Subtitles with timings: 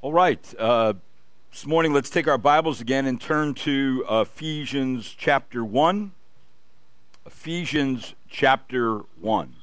[0.00, 0.54] All right.
[0.56, 0.92] Uh,
[1.50, 6.12] this morning, let's take our Bibles again and turn to Ephesians chapter 1.
[7.26, 9.56] Ephesians chapter 1.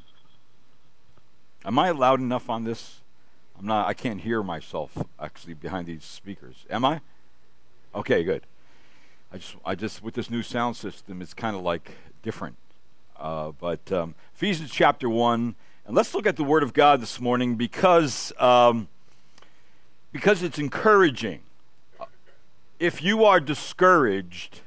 [1.64, 3.00] Am I loud enough on this?
[3.58, 6.66] I'm not, I can't hear myself actually behind these speakers.
[6.70, 7.00] Am I?
[7.96, 8.44] Okay, good.
[9.32, 11.92] I just, I just, with this new sound system, it's kind of like
[12.24, 12.58] different.
[13.18, 15.56] Uh, but um, Ephesians chapter 1,
[15.86, 18.34] and let's look at the Word of God this morning because.
[18.38, 18.90] Um,
[20.16, 21.42] because it's encouraging.
[22.80, 24.62] If you are discouraged,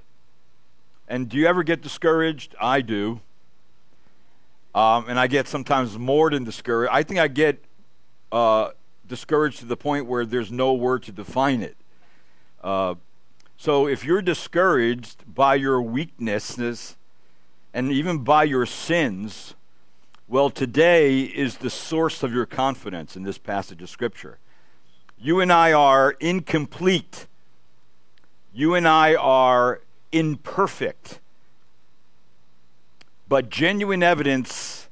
[1.09, 2.55] and do you ever get discouraged?
[2.61, 3.23] I do.
[4.75, 6.91] Um, and I get sometimes more than discouraged.
[6.93, 7.65] I think I get
[8.31, 8.73] uh,
[9.07, 11.79] discouraged to the point where there's no word to define it.
[12.63, 12.97] Uh,
[13.57, 16.99] so if you're discouraged by your weaknesses
[17.73, 19.55] and even by your sins,
[20.29, 24.39] well, today is the source of your confidence in this passage of Scripture.
[25.21, 27.27] You and I are incomplete.
[28.53, 29.81] You and I are
[30.13, 31.19] imperfect.
[33.29, 34.89] But genuine evidence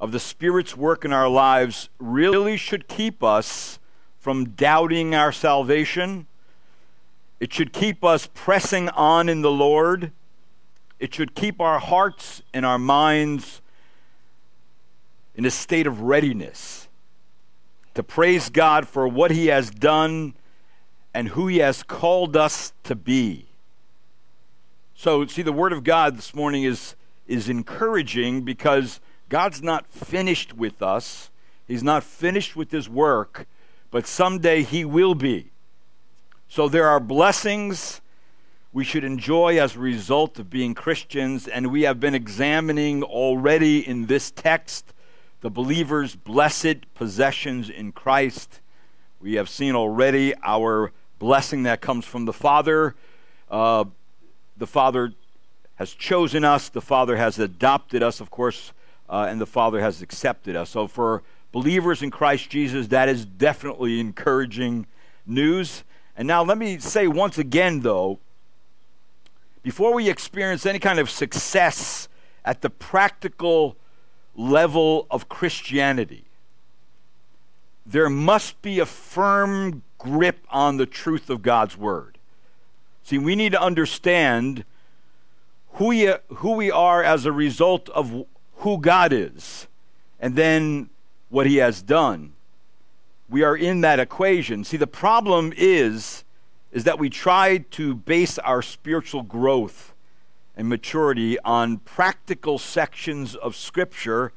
[0.00, 3.78] of the Spirit's work in our lives really should keep us
[4.18, 6.26] from doubting our salvation.
[7.38, 10.10] It should keep us pressing on in the Lord.
[10.98, 13.62] It should keep our hearts and our minds
[15.36, 16.79] in a state of readiness
[18.00, 20.32] to praise God for what He has done
[21.12, 23.44] and who He has called us to be.
[24.94, 30.54] So, see, the Word of God this morning is, is encouraging because God's not finished
[30.54, 31.28] with us.
[31.68, 33.46] He's not finished with His work,
[33.90, 35.50] but someday He will be.
[36.48, 38.00] So, there are blessings
[38.72, 43.86] we should enjoy as a result of being Christians, and we have been examining already
[43.86, 44.94] in this text
[45.40, 48.60] the believer's blessed possessions in Christ.
[49.20, 52.94] We have seen already our blessing that comes from the Father.
[53.50, 53.84] Uh,
[54.56, 55.12] the Father
[55.76, 58.72] has chosen us, the Father has adopted us, of course,
[59.08, 60.70] uh, and the Father has accepted us.
[60.70, 61.22] So, for
[61.52, 64.86] believers in Christ Jesus, that is definitely encouraging
[65.26, 65.84] news.
[66.16, 68.18] And now, let me say once again, though,
[69.62, 72.08] before we experience any kind of success
[72.44, 73.76] at the practical
[74.34, 76.24] level of Christianity,
[77.84, 82.18] there must be a firm grip on the truth of God's Word.
[83.02, 84.64] See, we need to understand
[85.74, 88.26] who we, who we are as a result of
[88.56, 89.66] who God is
[90.20, 90.90] and then
[91.28, 92.32] what He has done.
[93.28, 94.64] We are in that equation.
[94.64, 96.24] See, the problem is,
[96.72, 99.89] is that we try to base our spiritual growth
[100.56, 104.32] and maturity on practical sections of Scripture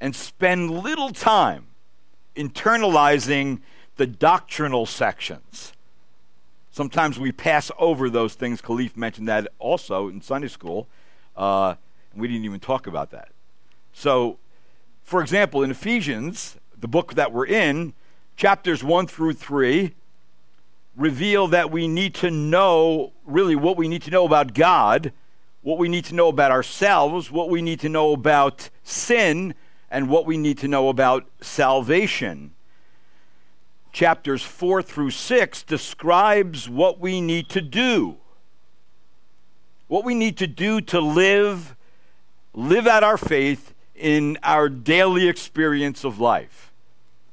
[0.00, 1.66] and spend little time
[2.36, 3.60] internalizing
[3.96, 5.72] the doctrinal sections.
[6.70, 8.62] Sometimes we pass over those things.
[8.62, 10.86] Khalif mentioned that also in Sunday school.
[11.36, 11.74] Uh,
[12.14, 13.30] we didn't even talk about that.
[13.92, 14.38] So,
[15.02, 17.94] for example, in Ephesians, the book that we're in,
[18.36, 19.94] chapters 1 through 3
[20.96, 25.12] reveal that we need to know really what we need to know about God
[25.68, 29.54] what we need to know about ourselves, what we need to know about sin,
[29.90, 32.54] and what we need to know about salvation.
[33.92, 38.16] Chapters 4 through 6 describes what we need to do.
[39.88, 41.76] What we need to do to live
[42.54, 46.72] live out our faith in our daily experience of life.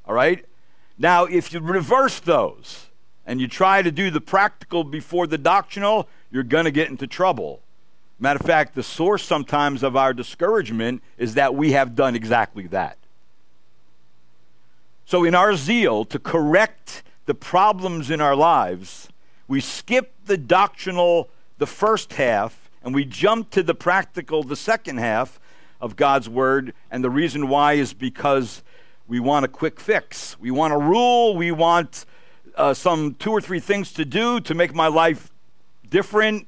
[0.06, 0.44] All right?
[0.98, 2.88] Now, if you reverse those
[3.26, 7.08] and you try to do the practical before the doctrinal, you're going to get into
[7.08, 7.62] trouble.
[8.18, 12.68] Matter of fact, the source sometimes of our discouragement is that we have done exactly
[12.68, 12.98] that.
[15.06, 19.10] So, in our zeal to correct the problems in our lives,
[19.48, 24.98] we skip the doctrinal, the first half, and we jump to the practical, the second
[24.98, 25.40] half
[25.82, 26.74] of God's Word.
[26.90, 28.64] And the reason why is because
[29.08, 30.40] we want a quick fix.
[30.40, 31.36] We want a rule.
[31.36, 32.06] We want
[32.56, 35.32] uh, some two or three things to do to make my life
[35.90, 36.48] different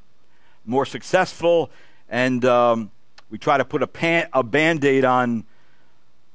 [0.68, 1.72] more successful,
[2.10, 2.92] and um,
[3.30, 5.46] we try to put a, pan- a band aid on,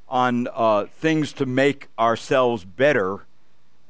[0.09, 3.27] on uh, things to make ourselves better,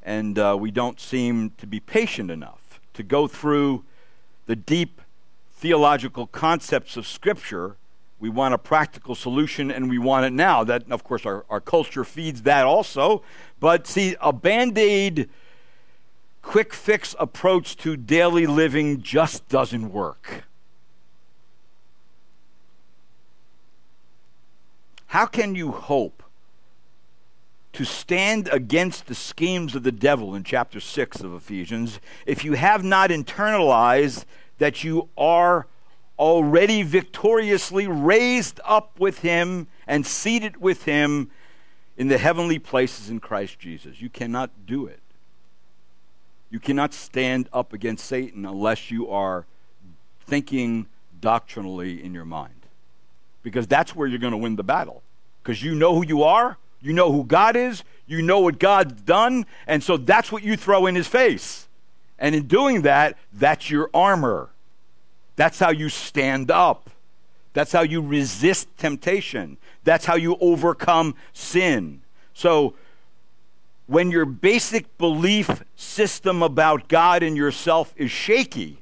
[0.03, 3.83] and uh, we don't seem to be patient enough to go through
[4.45, 5.01] the deep
[5.55, 7.77] theological concepts of Scripture.
[8.19, 10.63] We want a practical solution and we want it now.
[10.63, 13.23] That, of course, our, our culture feeds that also.
[13.59, 15.29] But see, a band aid
[16.43, 20.43] quick fix approach to daily living just doesn't work.
[25.07, 26.21] How can you hope
[27.71, 32.53] to stand against the schemes of the devil in chapter 6 of Ephesians if you
[32.53, 34.25] have not internalized
[34.59, 35.67] that you are
[36.19, 41.31] already victoriously raised up with him and seated with him
[41.97, 44.01] in the heavenly places in Christ Jesus.
[44.01, 45.02] You cannot do it.
[46.53, 49.47] You cannot stand up against Satan unless you are
[50.27, 50.85] thinking
[51.19, 52.67] doctrinally in your mind.
[53.41, 55.01] Because that's where you're going to win the battle.
[55.41, 59.01] Because you know who you are, you know who God is, you know what God's
[59.01, 61.67] done, and so that's what you throw in his face.
[62.19, 64.49] And in doing that, that's your armor.
[65.35, 66.91] That's how you stand up.
[67.53, 69.57] That's how you resist temptation.
[69.85, 72.01] That's how you overcome sin.
[72.35, 72.75] So,
[73.87, 78.81] when your basic belief system about God and yourself is shaky,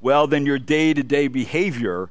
[0.00, 2.10] well, then your day to day behavior,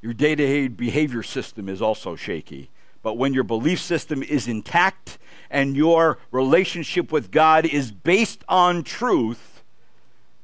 [0.00, 2.70] your day to day behavior system is also shaky.
[3.02, 5.18] But when your belief system is intact
[5.50, 9.62] and your relationship with God is based on truth,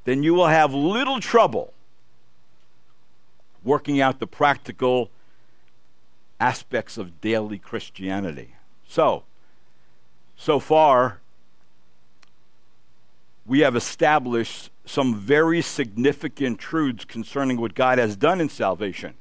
[0.04, 1.72] then you will have little trouble
[3.62, 5.10] working out the practical
[6.40, 8.54] aspects of daily Christianity.
[8.86, 9.24] So,
[10.38, 11.19] so far,
[13.44, 19.14] we have established some very significant truths concerning what God has done in salvation.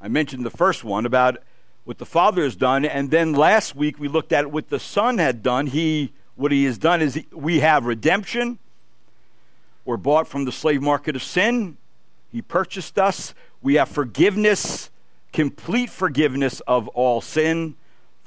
[0.00, 1.36] I mentioned the first one about
[1.84, 5.18] what the Father has done, and then last week we looked at what the Son
[5.18, 5.66] had done.
[5.66, 8.58] He, what He has done is he, we have redemption.
[9.84, 11.76] We're bought from the slave market of sin.
[12.32, 13.34] He purchased us.
[13.60, 14.88] We have forgiveness,
[15.32, 17.76] complete forgiveness of all sin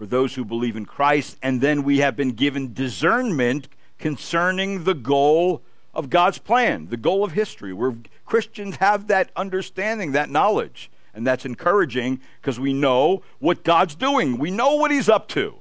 [0.04, 1.38] for those who believe in Christ.
[1.42, 3.70] And then we have been given discernment
[4.00, 5.62] concerning the goal
[5.94, 7.96] of God's plan, the goal of history, where
[8.26, 10.92] Christians have that understanding, that knowledge.
[11.14, 14.38] And that's encouraging because we know what God's doing.
[14.38, 15.56] We know what He's up to.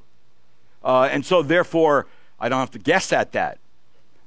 [0.82, 2.08] Uh, and so, therefore,
[2.40, 3.58] I don't have to guess at that.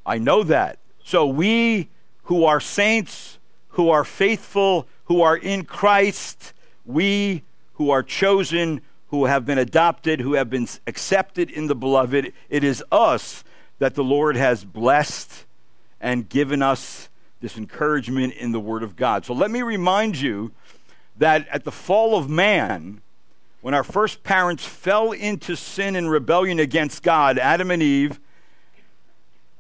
[0.06, 0.80] I know that.
[1.04, 1.90] So, we
[2.24, 3.38] who are saints,
[3.70, 6.54] who are faithful, who are in Christ,
[6.86, 12.34] we who are chosen, who have been adopted, who have been accepted in the beloved,
[12.50, 13.44] it is us
[13.80, 15.46] that the Lord has blessed
[16.02, 17.10] and given us
[17.42, 19.26] this encouragement in the Word of God.
[19.26, 20.52] So let me remind you
[21.18, 23.02] that at the fall of man,
[23.62, 28.20] when our first parents fell into sin and rebellion against God, Adam and Eve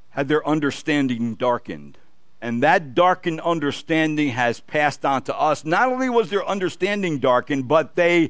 [0.10, 1.98] had their understanding darkened.
[2.42, 5.66] And that darkened understanding has passed on to us.
[5.66, 8.30] Not only was their understanding darkened, but they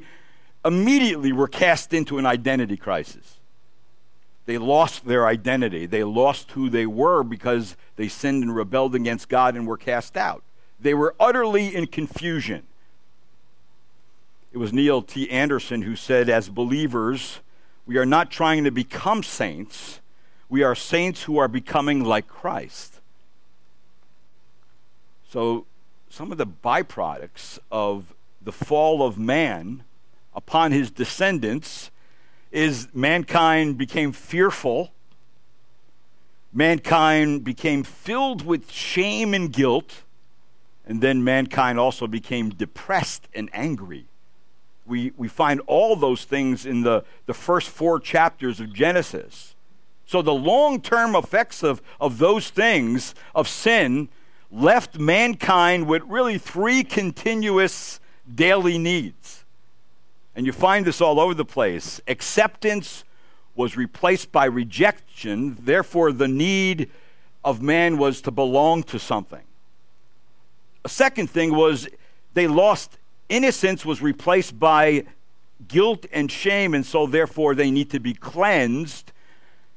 [0.66, 3.38] immediately were cast into an identity crisis.
[4.46, 5.86] They lost their identity.
[5.86, 10.16] They lost who they were because they sinned and rebelled against God and were cast
[10.16, 10.42] out.
[10.80, 12.64] They were utterly in confusion.
[14.52, 15.30] It was Neil T.
[15.30, 17.40] Anderson who said, as believers,
[17.86, 20.00] we are not trying to become saints,
[20.48, 23.00] we are saints who are becoming like Christ.
[25.28, 25.66] So,
[26.08, 29.82] some of the byproducts of the fall of man
[30.36, 31.90] upon his descendants
[32.52, 34.92] is mankind became fearful.
[36.52, 40.02] Mankind became filled with shame and guilt.
[40.86, 44.06] And then mankind also became depressed and angry.
[44.84, 49.56] We, we find all those things in the, the first four chapters of Genesis.
[50.04, 54.08] So the long term effects of, of those things, of sin,
[54.52, 57.98] left mankind with really three continuous
[58.32, 59.45] daily needs.
[60.36, 62.00] And you find this all over the place.
[62.06, 63.02] Acceptance
[63.56, 66.90] was replaced by rejection, therefore, the need
[67.42, 69.42] of man was to belong to something.
[70.84, 71.88] A second thing was
[72.34, 72.98] they lost
[73.30, 75.04] innocence, was replaced by
[75.68, 79.12] guilt and shame, and so therefore they need to be cleansed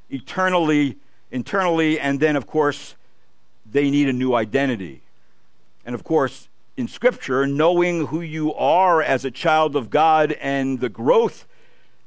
[0.10, 0.98] eternally,
[1.32, 2.96] internally, and then, of course,
[3.72, 5.02] they need a new identity.
[5.86, 6.50] And of course,
[6.80, 11.46] in Scripture, knowing who you are as a child of God and the growth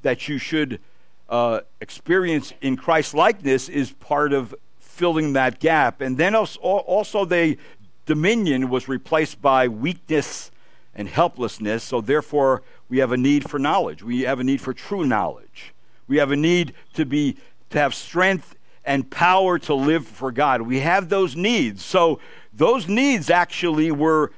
[0.00, 0.80] that you should
[1.28, 6.00] uh, experience in Christ likeness is part of filling that gap.
[6.00, 7.58] And then also, also the
[8.06, 10.50] dominion was replaced by weakness
[10.94, 11.84] and helplessness.
[11.84, 14.02] So therefore, we have a need for knowledge.
[14.02, 15.74] We have a need for true knowledge.
[16.08, 17.36] We have a need to be
[17.68, 20.62] to have strength and power to live for God.
[20.62, 21.84] We have those needs.
[21.84, 22.20] So
[22.54, 24.32] those needs actually were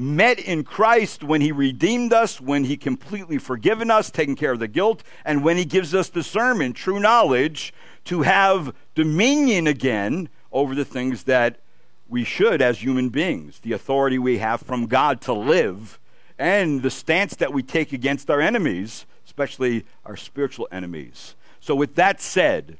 [0.00, 4.58] met in Christ when he redeemed us, when he completely forgiven us, taking care of
[4.58, 7.72] the guilt, and when he gives us discernment, true knowledge,
[8.04, 11.60] to have dominion again over the things that
[12.08, 15.98] we should as human beings, the authority we have from God to live,
[16.38, 21.34] and the stance that we take against our enemies especially our spiritual enemies.
[21.60, 22.76] So, with that said,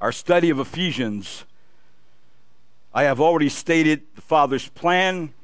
[0.00, 1.44] our study of Ephesians,
[2.96, 5.34] I have already stated the Father's plan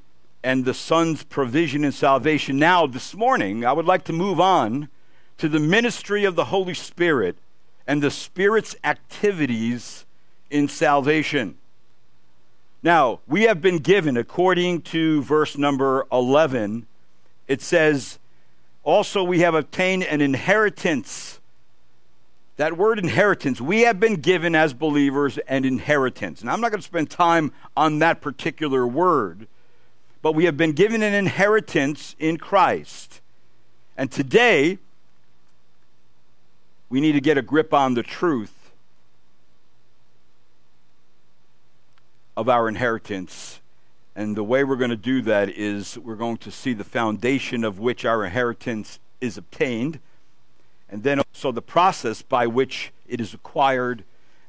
[0.42, 2.58] and the Son's provision and salvation.
[2.58, 4.88] Now, this morning, I would like to move on
[5.36, 7.36] to the ministry of the Holy Spirit
[7.86, 10.06] and the Spirit's activities
[10.48, 11.58] in salvation.
[12.82, 16.86] Now, we have been given, according to verse number 11,
[17.48, 18.18] it says,
[18.82, 21.38] also we have obtained an inheritance.
[22.62, 26.42] That word inheritance, we have been given as believers an inheritance.
[26.42, 29.48] And I'm not going to spend time on that particular word,
[30.22, 33.20] but we have been given an inheritance in Christ.
[33.96, 34.78] And today,
[36.88, 38.70] we need to get a grip on the truth
[42.36, 43.58] of our inheritance.
[44.14, 47.64] And the way we're going to do that is we're going to see the foundation
[47.64, 49.98] of which our inheritance is obtained,
[50.92, 54.04] and then also the process by which it is acquired,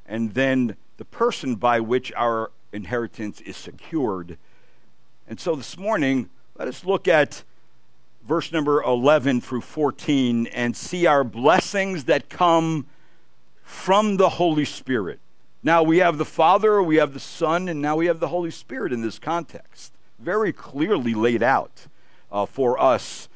[0.05, 4.37] and then the person by which our inheritance is secured.
[5.25, 7.43] And so this morning, let us look at
[8.27, 12.87] verse number 11 through 14 and see our blessings that come
[13.63, 15.19] from the Holy Spirit.
[15.63, 18.51] Now we have the Father, we have the Son, and now we have the Holy
[18.51, 19.93] Spirit in this context.
[20.19, 21.87] Very clearly laid out
[22.33, 23.29] uh, for us.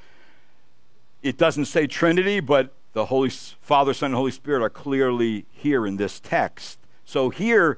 [1.23, 5.85] It doesn't say Trinity, but the Holy Father, Son, and Holy Spirit are clearly here
[5.85, 6.79] in this text.
[7.05, 7.77] So here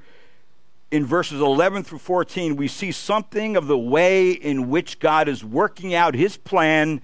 [0.92, 5.44] in verses 11 through 14, we see something of the way in which God is
[5.44, 7.02] working out his plan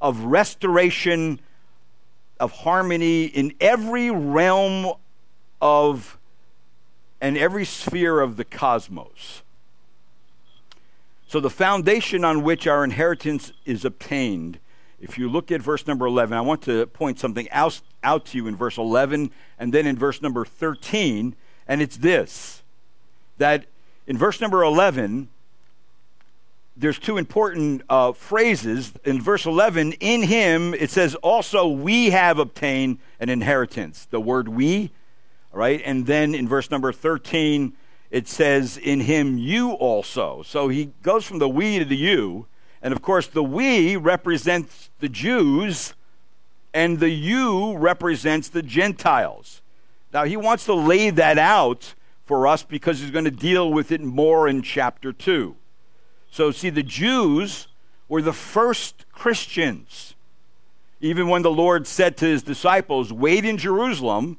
[0.00, 1.38] of restoration,
[2.40, 4.94] of harmony in every realm
[5.60, 6.18] of
[7.20, 9.42] and every sphere of the cosmos.
[11.28, 14.60] So, the foundation on which our inheritance is obtained,
[15.00, 18.36] if you look at verse number 11, I want to point something out, out to
[18.36, 21.34] you in verse 11 and then in verse number 13,
[21.66, 22.62] and it's this
[23.38, 23.64] that
[24.06, 25.28] in verse number 11,
[26.76, 28.92] there's two important uh, phrases.
[29.04, 34.06] In verse 11, in him, it says, also we have obtained an inheritance.
[34.10, 34.90] The word we
[35.52, 35.80] right?
[35.84, 37.72] And then in verse number 13,
[38.10, 40.42] it says, In him you also.
[40.42, 42.46] So he goes from the we to the you.
[42.82, 45.94] And of course, the we represents the Jews,
[46.72, 49.60] and the you represents the Gentiles.
[50.12, 51.94] Now, he wants to lay that out
[52.24, 55.56] for us because he's going to deal with it more in chapter 2.
[56.30, 57.68] So, see, the Jews
[58.08, 60.14] were the first Christians.
[61.00, 64.38] Even when the Lord said to his disciples, Wait in Jerusalem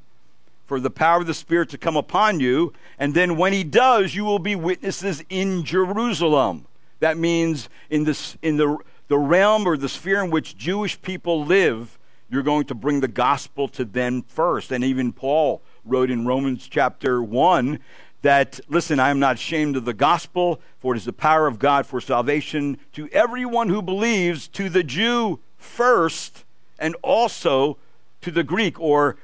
[0.66, 2.72] for the power of the Spirit to come upon you.
[2.98, 6.66] And then when he does, you will be witnesses in Jerusalem.
[7.02, 8.78] That means in, this, in the,
[9.08, 11.98] the realm or the sphere in which Jewish people live,
[12.30, 14.70] you're going to bring the gospel to them first.
[14.70, 17.80] And even Paul wrote in Romans chapter 1
[18.22, 21.58] that, listen, I am not ashamed of the gospel, for it is the power of
[21.58, 26.44] God for salvation to everyone who believes, to the Jew first,
[26.78, 27.78] and also
[28.20, 29.16] to the Greek or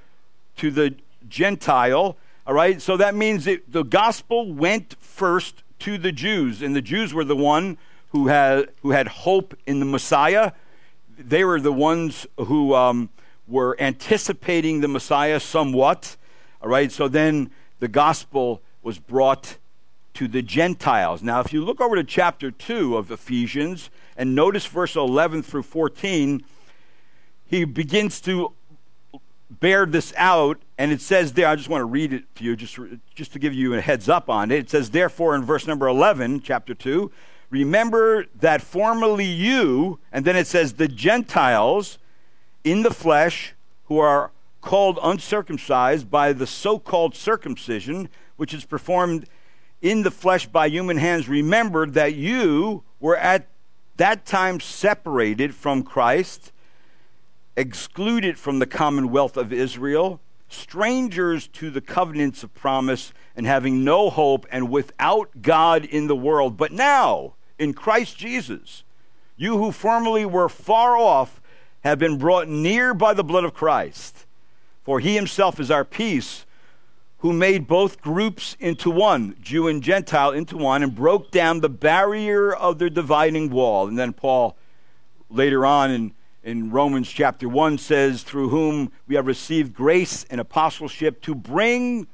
[0.56, 0.96] to the
[1.28, 2.16] Gentile.
[2.44, 6.82] All right, so that means that the gospel went first to the Jews, and the
[6.82, 7.78] Jews were the one
[8.10, 10.52] who had who had hope in the Messiah.
[11.18, 13.10] They were the ones who um,
[13.46, 16.16] were anticipating the Messiah somewhat.
[16.62, 19.58] All right, so then the gospel was brought
[20.14, 21.22] to the Gentiles.
[21.22, 25.62] Now, if you look over to chapter 2 of Ephesians and notice verse 11 through
[25.62, 26.42] 14,
[27.46, 28.52] he begins to
[29.50, 32.56] bear this out, and it says there, I just want to read it to you
[32.56, 32.78] just,
[33.14, 34.58] just to give you a heads up on it.
[34.58, 37.10] It says, Therefore, in verse number 11, chapter 2,
[37.50, 41.98] remember that formerly you, and then it says, the Gentiles
[42.64, 49.26] in the flesh who are called uncircumcised by the so called circumcision, which is performed
[49.80, 53.48] in the flesh by human hands, remembered that you were at
[53.96, 56.52] that time separated from Christ
[57.58, 64.10] excluded from the commonwealth of Israel, strangers to the covenants of promise, and having no
[64.10, 66.56] hope and without God in the world.
[66.56, 68.84] But now, in Christ Jesus,
[69.36, 71.40] you who formerly were far off
[71.80, 74.24] have been brought near by the blood of Christ.
[74.84, 76.46] For he himself is our peace,
[77.18, 81.68] who made both groups into one, Jew and Gentile into one, and broke down the
[81.68, 83.88] barrier of their dividing wall.
[83.88, 84.56] And then Paul,
[85.28, 90.40] later on in in Romans chapter 1 says, through whom we have received grace and
[90.40, 92.06] apostleship to bring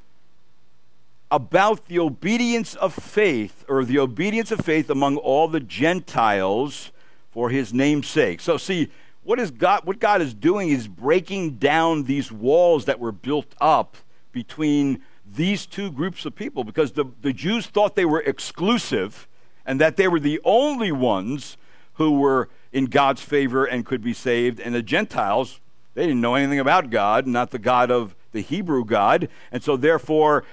[1.31, 6.93] about the obedience of faith, or the obedience of faith among all the Gentiles
[7.31, 8.41] for his name's sake.
[8.41, 8.91] So, see,
[9.25, 13.55] what is God what God is doing is breaking down these walls that were built
[13.61, 13.97] up
[14.33, 19.27] between these two groups of people because the, the Jews thought they were exclusive
[19.65, 21.57] and that they were the only ones
[21.95, 24.59] who were in God's favor and could be saved.
[24.59, 25.61] And the Gentiles,
[25.95, 29.29] they didn't know anything about God, not the God of the Hebrew God.
[29.53, 30.45] And so, therefore,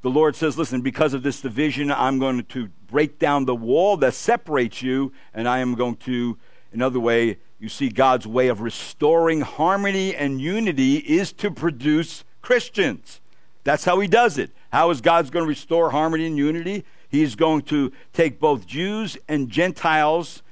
[0.00, 3.98] the Lord says, Listen, because of this division, I'm going to break down the wall
[3.98, 6.38] that separates you, and I am going to,
[6.72, 13.20] another way, you see God's way of restoring harmony and unity is to produce Christians.
[13.64, 14.50] That's how he does it.
[14.72, 16.84] How is God going to restore harmony and unity?
[17.08, 20.42] He's going to take both Jews and Gentiles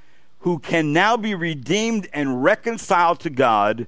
[0.45, 3.87] who can now be redeemed and reconciled to God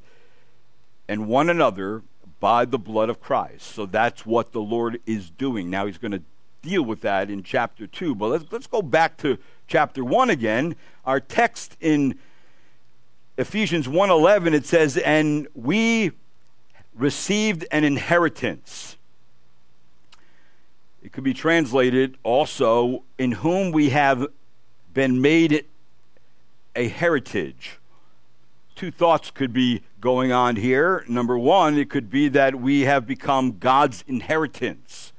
[1.07, 2.01] and one another
[2.39, 3.61] by the blood of Christ.
[3.75, 5.69] So that's what the Lord is doing.
[5.69, 6.23] Now he's going to
[6.63, 8.15] deal with that in chapter 2.
[8.15, 9.37] But let's, let's go back to
[9.67, 10.75] chapter 1 again.
[11.05, 12.17] Our text in
[13.37, 16.09] Ephesians 1:11 it says and we
[16.95, 18.97] received an inheritance.
[21.03, 24.25] It could be translated also in whom we have
[24.91, 25.63] been made
[26.77, 27.79] a heritage.
[28.75, 31.03] Two thoughts could be going on here.
[31.07, 35.11] Number one, it could be that we have become God's inheritance.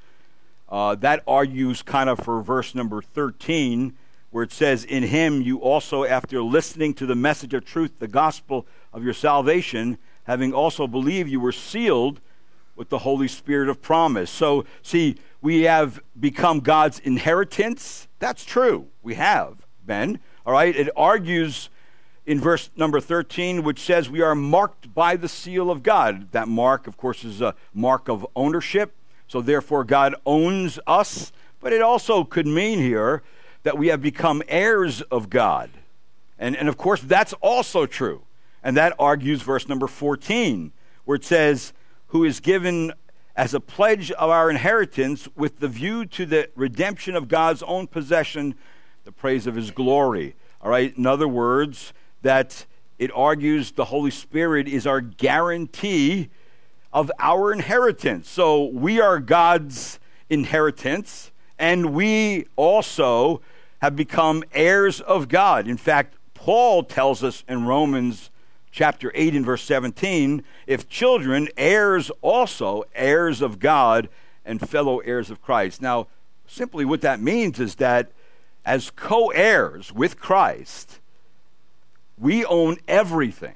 [0.69, 3.97] Uh, that argues kind of for verse number 13,
[4.31, 8.07] where it says, In him you also, after listening to the message of truth, the
[8.07, 12.21] gospel of your salvation, having also believed, you were sealed
[12.77, 14.31] with the Holy Spirit of promise.
[14.31, 18.07] So, see, we have become God's inheritance.
[18.21, 18.87] That's true.
[19.03, 20.21] We have been.
[20.49, 21.69] All right, it argues
[22.25, 26.33] in verse number 13, which says we are marked by the seal of God.
[26.33, 28.95] That mark, of course, is a mark of ownership.
[29.27, 31.33] So therefore, God owns us.
[31.61, 33.23] But it also could mean here
[33.63, 35.69] that we have become heirs of God.
[36.39, 38.23] And, and of course, that's also true.
[38.63, 40.73] And that argues verse number 14,
[41.05, 41.75] where it says,
[42.07, 42.95] Who is given
[43.37, 47.87] as a pledge of our inheritance with the view to the redemption of God's own
[47.87, 48.55] possession
[49.09, 50.35] the praise of his glory.
[50.61, 52.67] All right, in other words, that
[52.99, 56.29] it argues the Holy Spirit is our guarantee
[56.93, 58.29] of our inheritance.
[58.29, 63.41] So we are God's inheritance, and we also
[63.81, 65.67] have become heirs of God.
[65.67, 68.29] In fact, Paul tells us in Romans
[68.71, 74.11] chapter 8 and verse 17 if children, heirs also, heirs of God,
[74.45, 75.81] and fellow heirs of Christ.
[75.81, 76.09] Now,
[76.47, 78.13] simply what that means is that
[78.65, 81.01] as co heirs with Christ,
[82.19, 83.55] we own everything.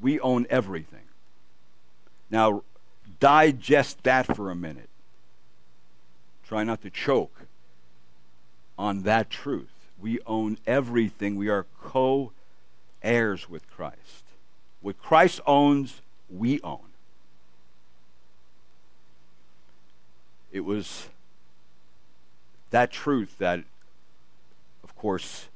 [0.00, 1.04] We own everything.
[2.30, 2.62] Now,
[3.18, 4.88] digest that for a minute.
[6.46, 7.46] Try not to choke
[8.78, 9.70] on that truth.
[10.00, 11.36] We own everything.
[11.36, 12.32] We are co
[13.02, 14.24] heirs with Christ.
[14.80, 16.80] What Christ owns, we own.
[20.50, 21.08] It was
[22.70, 23.64] that truth that,
[24.82, 25.48] of course,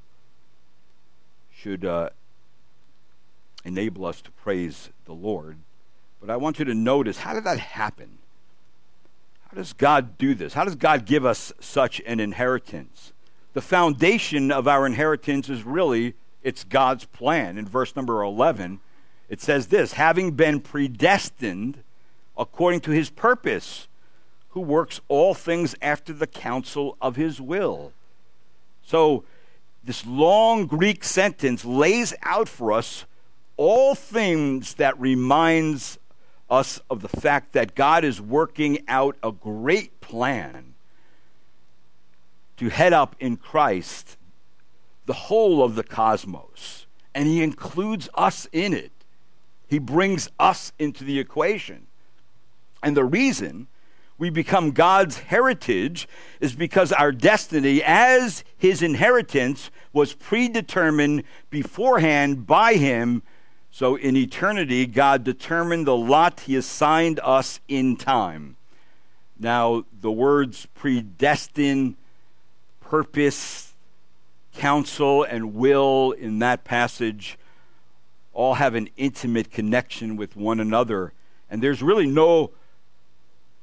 [1.54, 2.10] should uh,
[3.64, 5.56] enable us to praise the Lord.
[6.20, 8.18] But I want you to notice how did that happen?
[9.48, 10.54] How does God do this?
[10.54, 13.12] How does God give us such an inheritance?
[13.52, 17.56] The foundation of our inheritance is really it's God's plan.
[17.56, 18.80] In verse number 11,
[19.28, 21.82] it says this, having been predestined
[22.36, 23.88] according to his purpose
[24.54, 27.92] who works all things after the counsel of his will.
[28.84, 29.24] So,
[29.82, 33.04] this long Greek sentence lays out for us
[33.56, 35.98] all things that reminds
[36.48, 40.74] us of the fact that God is working out a great plan
[42.56, 44.16] to head up in Christ
[45.06, 46.86] the whole of the cosmos.
[47.12, 48.92] And he includes us in it.
[49.66, 51.88] He brings us into the equation.
[52.84, 53.66] And the reason
[54.16, 56.08] we become God's heritage
[56.40, 63.22] is because our destiny as his inheritance was predetermined beforehand by him.
[63.70, 68.56] So in eternity, God determined the lot he assigned us in time.
[69.38, 71.96] Now, the words predestined,
[72.80, 73.72] purpose,
[74.54, 77.36] counsel, and will in that passage
[78.32, 81.12] all have an intimate connection with one another.
[81.50, 82.52] And there's really no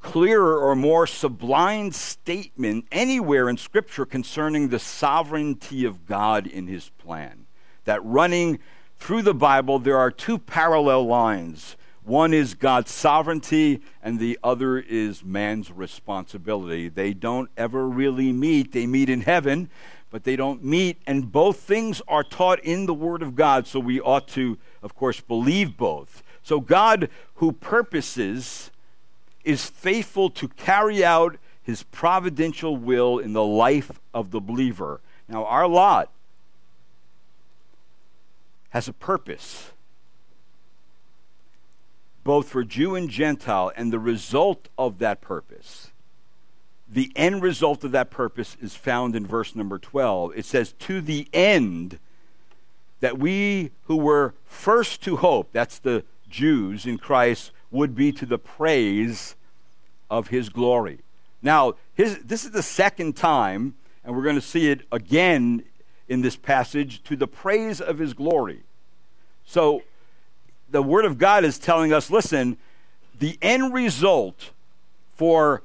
[0.02, 6.90] clearer or more sublime statement anywhere in Scripture concerning the sovereignty of God in His
[6.98, 7.46] plan.
[7.86, 8.60] That running
[8.98, 11.76] through the Bible, there are two parallel lines.
[12.04, 16.90] One is God's sovereignty, and the other is man's responsibility.
[16.90, 18.72] They don't ever really meet.
[18.72, 19.70] They meet in heaven,
[20.10, 20.98] but they don't meet.
[21.06, 24.96] And both things are taught in the Word of God, so we ought to, of
[24.96, 26.24] course, believe both.
[26.42, 28.72] So God, who purposes,
[29.44, 35.00] is faithful to carry out his providential will in the life of the believer.
[35.28, 36.10] Now, our lot
[38.72, 39.72] has a purpose,
[42.24, 45.92] both for Jew and Gentile, and the result of that purpose.
[46.90, 50.34] The end result of that purpose is found in verse number 12.
[50.36, 52.00] It says, To the end
[53.00, 58.26] that we who were first to hope, that's the Jews in Christ, would be to
[58.26, 59.36] the praise
[60.10, 61.00] of his glory.
[61.42, 65.64] Now, his, this is the second time, and we're going to see it again
[66.08, 68.60] in this passage, to the praise of his glory.
[69.46, 69.84] So,
[70.70, 72.58] the Word of God is telling us listen,
[73.18, 74.52] the end result
[75.16, 75.64] for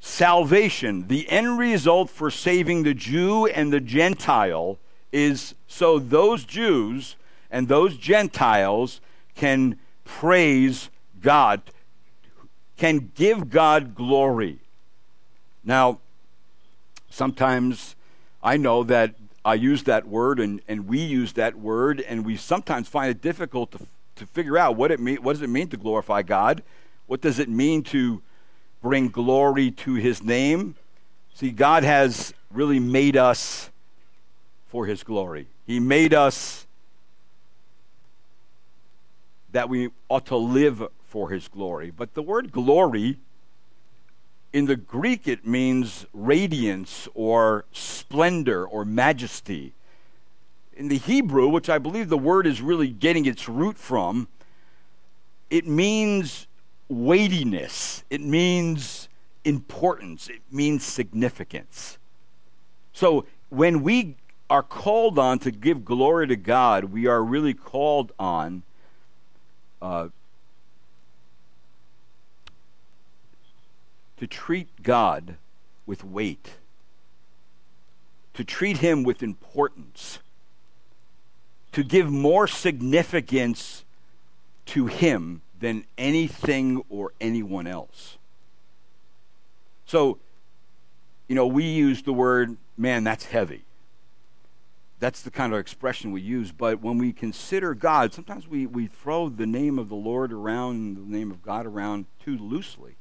[0.00, 4.78] salvation, the end result for saving the Jew and the Gentile
[5.12, 7.16] is so those Jews
[7.50, 9.00] and those Gentiles
[9.34, 10.88] can praise
[11.20, 11.60] God,
[12.76, 14.58] can give God glory.
[15.64, 15.98] Now,
[17.10, 17.96] sometimes
[18.42, 19.14] I know that
[19.44, 23.20] I use that word and, and we use that word, and we sometimes find it
[23.20, 26.62] difficult to, to figure out what, it mean, what does it mean to glorify God?
[27.06, 28.22] What does it mean to
[28.82, 30.74] bring glory to his name?
[31.34, 33.70] See, God has really made us
[34.68, 35.46] for his glory.
[35.66, 36.65] He made us
[39.56, 41.90] that we ought to live for his glory.
[41.90, 43.16] But the word glory,
[44.52, 49.72] in the Greek, it means radiance or splendor or majesty.
[50.76, 54.28] In the Hebrew, which I believe the word is really getting its root from,
[55.48, 56.46] it means
[56.90, 59.08] weightiness, it means
[59.42, 61.96] importance, it means significance.
[62.92, 64.16] So when we
[64.50, 68.62] are called on to give glory to God, we are really called on
[69.80, 70.08] uh,
[74.18, 75.36] to treat God
[75.84, 76.54] with weight,
[78.34, 80.18] to treat Him with importance,
[81.72, 83.84] to give more significance
[84.66, 88.16] to Him than anything or anyone else.
[89.86, 90.18] So,
[91.28, 93.62] you know, we use the word, man, that's heavy.
[94.98, 96.52] That's the kind of expression we use.
[96.52, 100.96] But when we consider God, sometimes we, we throw the name of the Lord around,
[100.96, 102.96] the name of God around too loosely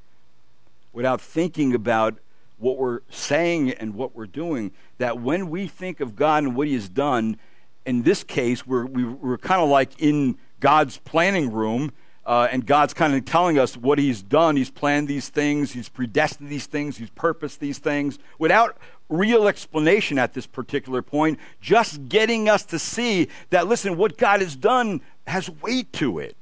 [0.91, 2.19] without thinking about
[2.57, 4.71] what we're saying and what we're doing.
[4.97, 7.37] That when we think of God and what He has done,
[7.85, 11.91] in this case, we're, we, are we are kind of like in God's planning room
[12.25, 14.55] uh, and God's kind of telling us what He's done.
[14.55, 18.77] He's planned these things, He's predestined these things, He's purposed these things without
[19.09, 24.41] real explanation at this particular point, just getting us to see that, listen, what God
[24.41, 26.35] has done has weight to it.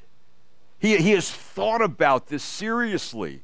[0.80, 3.44] He, he has thought about this seriously.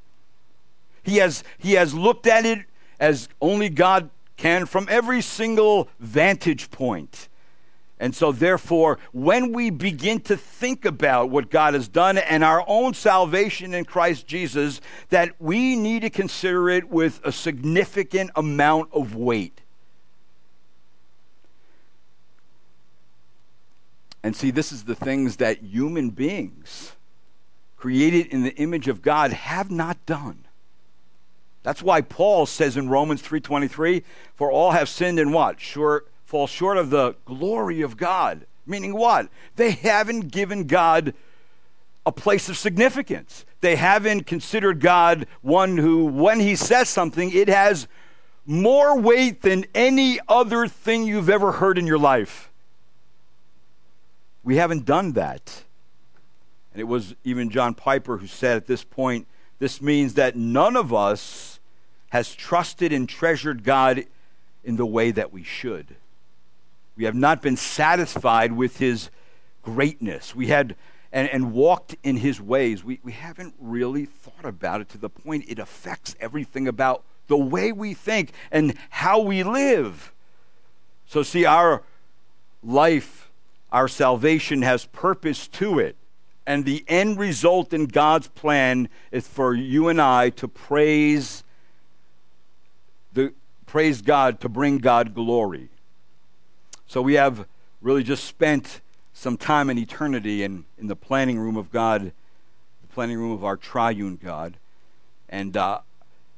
[1.03, 2.65] He has, he has looked at it
[2.99, 7.27] as only God can from every single vantage point.
[7.99, 12.63] And so, therefore, when we begin to think about what God has done and our
[12.65, 18.89] own salvation in Christ Jesus, that we need to consider it with a significant amount
[18.93, 19.61] of weight.
[24.23, 26.93] And see, this is the things that human beings
[27.75, 30.45] created in the image of God have not done.
[31.63, 34.03] That's why Paul says in Romans 3:23,
[34.35, 35.59] "For all have sinned and what?
[35.59, 38.45] Short fall short of the glory of God.
[38.67, 39.29] Meaning what?
[39.55, 41.15] They haven't given God
[42.05, 43.45] a place of significance.
[43.61, 47.87] They haven't considered God one who, when he says something, it has
[48.45, 52.51] more weight than any other thing you've ever heard in your life.
[54.43, 55.63] We haven't done that.
[56.73, 59.25] And it was even John Piper who said at this point
[59.57, 61.59] this means that none of us
[62.09, 64.05] has trusted and treasured God
[64.63, 65.95] in the way that we should.
[66.99, 69.09] We have not been satisfied with his
[69.61, 70.35] greatness.
[70.35, 70.75] We had
[71.13, 72.83] and, and walked in his ways.
[72.83, 77.37] We, we haven't really thought about it to the point it affects everything about the
[77.37, 80.11] way we think and how we live.
[81.07, 81.83] So, see, our
[82.61, 83.31] life,
[83.71, 85.95] our salvation has purpose to it.
[86.45, 91.45] And the end result in God's plan is for you and I to praise
[93.13, 93.33] the
[93.65, 95.69] praise God, to bring God glory.
[96.89, 97.45] So we have
[97.83, 98.81] really just spent
[99.13, 102.05] some time in eternity in, in the planning room of God,
[102.81, 104.57] the planning room of our triune God.
[105.29, 105.81] And uh,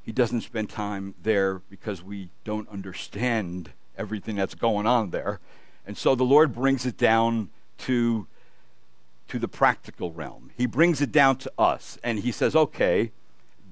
[0.03, 5.39] He doesn't spend time there because we don't understand everything that's going on there.
[5.87, 8.27] And so the Lord brings it down to,
[9.29, 10.51] to the practical realm.
[10.57, 11.97] He brings it down to us.
[12.03, 13.13] And He says, okay,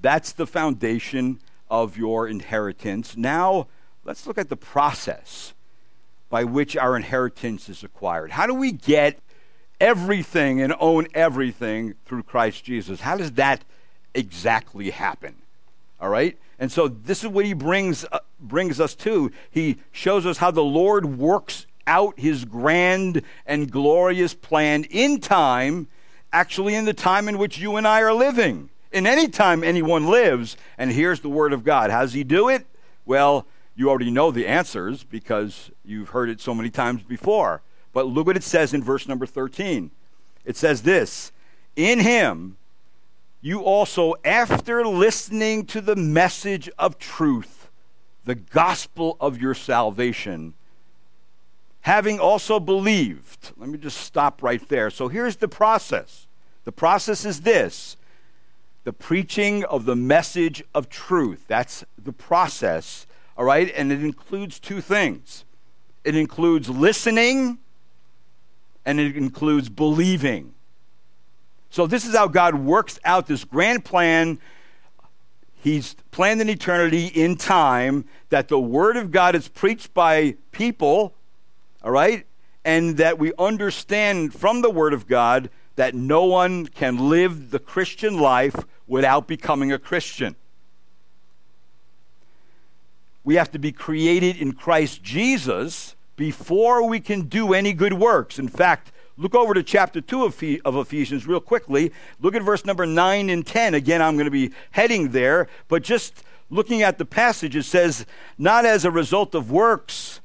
[0.00, 1.40] that's the foundation
[1.70, 3.18] of your inheritance.
[3.18, 3.68] Now,
[4.02, 5.52] let's look at the process
[6.30, 8.30] by which our inheritance is acquired.
[8.30, 9.18] How do we get
[9.80, 13.00] everything and own everything through Christ Jesus?
[13.00, 13.62] How does that
[14.14, 15.34] exactly happen?
[16.00, 16.38] All right?
[16.58, 19.32] And so this is what he brings, uh, brings us to.
[19.50, 25.88] He shows us how the Lord works out his grand and glorious plan in time,
[26.32, 28.70] actually, in the time in which you and I are living.
[28.92, 31.90] In any time anyone lives, and here's the word of God.
[31.90, 32.66] How does he do it?
[33.06, 33.46] Well,
[33.80, 37.62] you already know the answers because you've heard it so many times before.
[37.94, 39.90] But look what it says in verse number 13.
[40.44, 41.32] It says this
[41.76, 42.58] In him,
[43.40, 47.70] you also, after listening to the message of truth,
[48.26, 50.52] the gospel of your salvation,
[51.80, 53.52] having also believed.
[53.56, 54.90] Let me just stop right there.
[54.90, 56.26] So here's the process
[56.64, 57.96] the process is this
[58.84, 61.46] the preaching of the message of truth.
[61.48, 63.06] That's the process,
[63.40, 63.72] all right?
[63.74, 65.46] And it includes two things
[66.04, 67.58] it includes listening
[68.84, 70.52] and it includes believing.
[71.70, 74.40] So, this is how God works out this grand plan.
[75.54, 81.14] He's planned in eternity in time that the Word of God is preached by people,
[81.82, 82.26] all right?
[82.64, 87.58] And that we understand from the Word of God that no one can live the
[87.58, 90.36] Christian life without becoming a Christian.
[93.24, 98.38] We have to be created in Christ Jesus before we can do any good works.
[98.38, 100.24] In fact, look over to chapter 2
[100.64, 101.92] of, Ephesians real quickly.
[102.20, 103.74] Look at verse number 9 and 10.
[103.74, 108.06] Again, I'm going to be heading there, but just looking at the passage, it says,
[108.38, 110.20] Not as a result of works,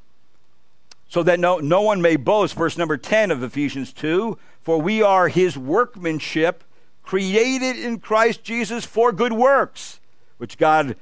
[1.07, 2.55] so that no, no one may boast.
[2.55, 6.63] Verse number 10 of Ephesians 2 For we are his workmanship,
[7.03, 9.99] created in Christ Jesus for good works,
[10.37, 10.97] which God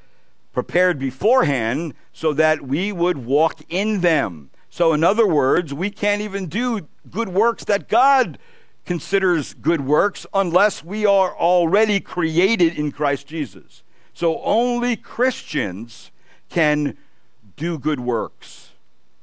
[0.54, 4.52] prepared beforehand so that we would walk in them.
[4.70, 8.38] So, in other words, we can't even do good works that God
[8.86, 13.84] considers good works unless we are already created in Christ Jesus.
[14.14, 16.12] So, only Christians
[16.50, 16.98] can
[17.56, 18.72] do good works.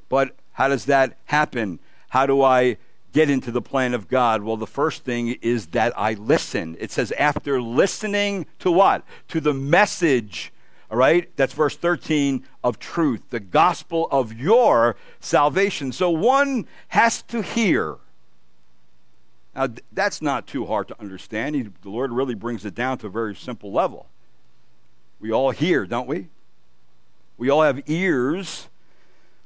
[0.08, 1.78] But how does that happen?
[2.10, 2.76] How do I
[3.12, 4.42] get into the plan of God?
[4.42, 6.76] Well, the first thing is that I listen.
[6.78, 9.04] It says, after listening to what?
[9.28, 10.52] To the message
[10.90, 11.30] all right?
[11.36, 15.92] That's verse 13 of truth, the gospel of your salvation.
[15.92, 17.96] So one has to hear.
[19.54, 21.54] Now, that's not too hard to understand.
[21.54, 24.06] He, the Lord really brings it down to a very simple level.
[25.20, 26.28] We all hear, don't we?
[27.36, 28.68] We all have ears,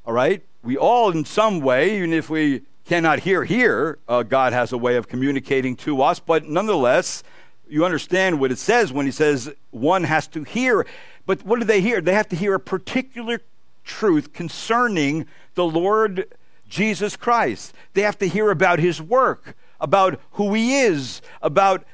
[0.07, 0.43] all right?
[0.63, 4.79] We all, in some way, even if we cannot hear here, uh, God has a
[4.79, 7.23] way of communicating to us, but nonetheless,
[7.69, 10.87] you understand what it says when He says one has to hear.
[11.27, 12.01] But what do they hear?
[12.01, 13.41] They have to hear a particular
[13.85, 16.27] truth concerning the Lord
[16.69, 17.75] Jesus Christ.
[17.93, 21.85] They have to hear about his work, about who he is, about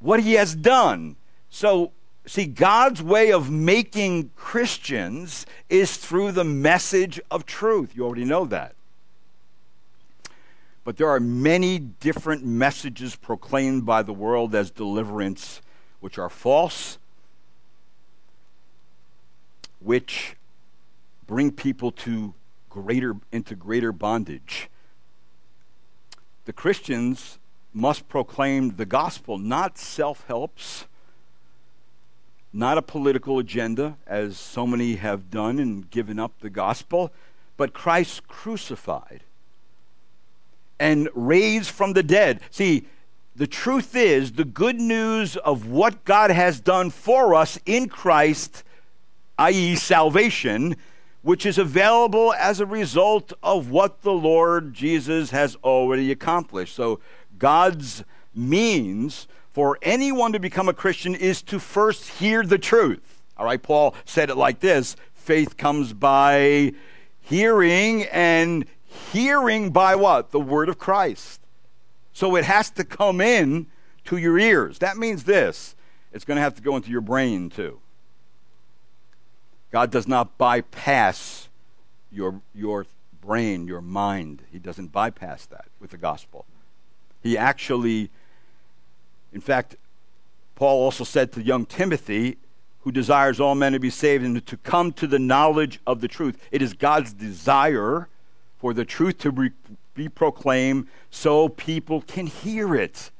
[0.00, 1.16] what he has done.
[1.50, 1.92] So,
[2.26, 7.92] see, God's way of making Christians is through the message of truth.
[7.94, 8.74] You already know that.
[10.84, 15.60] But there are many different messages proclaimed by the world as deliverance,
[16.00, 16.98] which are false
[19.84, 20.36] which
[21.26, 22.34] bring people to
[22.68, 24.68] greater into greater bondage.
[26.44, 27.38] The Christians
[27.72, 30.86] must proclaim the gospel, not self-helps,
[32.52, 37.10] not a political agenda, as so many have done and given up the gospel,
[37.56, 39.22] but Christ crucified
[40.78, 42.40] and raised from the dead.
[42.50, 42.86] See,
[43.34, 48.64] the truth is, the good news of what God has done for us in Christ
[49.42, 50.76] i.e., salvation,
[51.22, 56.74] which is available as a result of what the Lord Jesus has already accomplished.
[56.74, 57.00] So,
[57.38, 63.22] God's means for anyone to become a Christian is to first hear the truth.
[63.36, 66.72] All right, Paul said it like this faith comes by
[67.20, 70.30] hearing, and hearing by what?
[70.30, 71.40] The word of Christ.
[72.12, 73.66] So it has to come in
[74.04, 74.78] to your ears.
[74.78, 75.74] That means this
[76.12, 77.81] it's going to have to go into your brain too.
[79.72, 81.48] God does not bypass
[82.12, 82.86] your, your
[83.22, 84.42] brain, your mind.
[84.52, 86.44] He doesn't bypass that with the gospel.
[87.22, 88.10] He actually,
[89.32, 89.76] in fact,
[90.56, 92.36] Paul also said to young Timothy,
[92.80, 96.08] who desires all men to be saved and to come to the knowledge of the
[96.08, 96.36] truth.
[96.50, 98.08] It is God's desire
[98.58, 99.50] for the truth to be,
[99.94, 103.10] be proclaimed so people can hear it.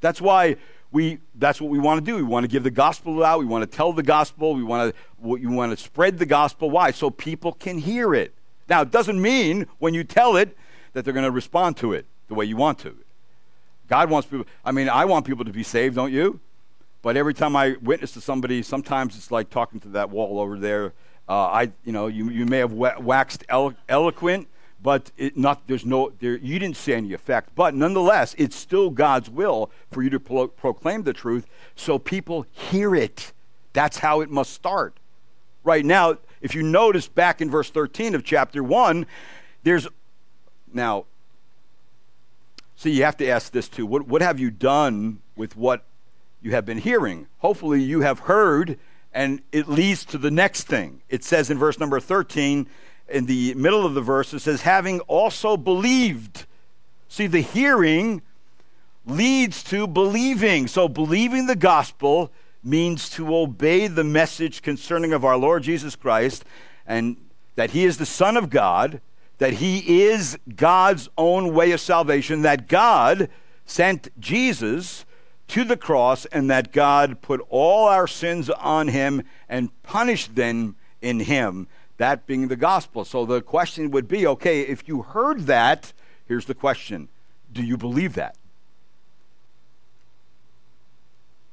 [0.00, 0.56] That's why
[0.92, 2.16] we that's what we want to do.
[2.16, 3.38] We want to give the gospel out.
[3.40, 4.54] We want to tell the gospel.
[4.54, 6.70] We want to we want to spread the gospel.
[6.70, 6.90] Why?
[6.90, 8.34] So people can hear it.
[8.68, 10.56] Now, it doesn't mean when you tell it
[10.92, 12.96] that they're going to respond to it the way you want to.
[13.88, 14.46] God wants people.
[14.64, 16.38] I mean, I want people to be saved, don't you?
[17.02, 20.58] But every time I witness to somebody, sometimes it's like talking to that wall over
[20.58, 20.92] there.
[21.28, 24.48] Uh, I, you know, you, you may have waxed elo- eloquent,
[24.82, 27.54] but it not there's no there, you didn't see any effect.
[27.54, 32.46] But nonetheless, it's still God's will for you to pro- proclaim the truth, so people
[32.50, 33.32] hear it.
[33.72, 34.96] That's how it must start.
[35.62, 39.06] Right now, if you notice back in verse 13 of chapter one,
[39.62, 39.86] there's
[40.72, 41.06] now.
[42.76, 43.84] See, you have to ask this too.
[43.84, 45.84] What, what have you done with what
[46.42, 47.26] you have been hearing.
[47.38, 48.78] Hopefully, you have heard,
[49.12, 51.02] and it leads to the next thing.
[51.08, 52.66] It says in verse number 13,
[53.10, 56.46] in the middle of the verse, it says, having also believed.
[57.08, 58.22] See, the hearing
[59.06, 60.66] leads to believing.
[60.66, 62.30] So, believing the gospel
[62.62, 66.44] means to obey the message concerning of our Lord Jesus Christ
[66.86, 67.16] and
[67.56, 69.00] that he is the Son of God,
[69.38, 73.28] that he is God's own way of salvation, that God
[73.64, 75.04] sent Jesus
[75.48, 80.76] to the cross and that God put all our sins on him and punished them
[81.02, 81.66] in him,
[82.00, 83.04] that being the gospel.
[83.04, 85.92] So the question would be okay, if you heard that,
[86.26, 87.08] here's the question
[87.52, 88.36] Do you believe that?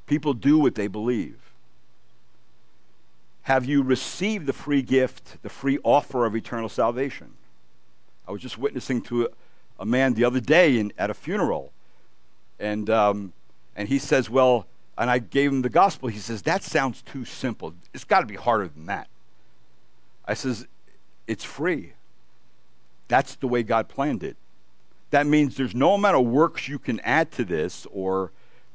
[0.05, 1.51] People do what they believe.
[3.43, 7.33] Have you received the free gift, the free offer of eternal salvation?
[8.25, 9.29] I was just witnessing to
[9.77, 11.73] a, man the other day in, at a funeral,
[12.57, 13.33] and um,
[13.75, 14.65] and he says, Well,
[14.97, 16.07] and I gave him the gospel.
[16.07, 17.73] He says, That sounds too simple.
[17.93, 19.09] It's got to be harder than that.
[20.27, 20.67] I says,
[21.27, 21.93] It's free.
[23.07, 24.35] That's the way God planned it.
[25.11, 28.31] That means there's no amount of works you can add to this or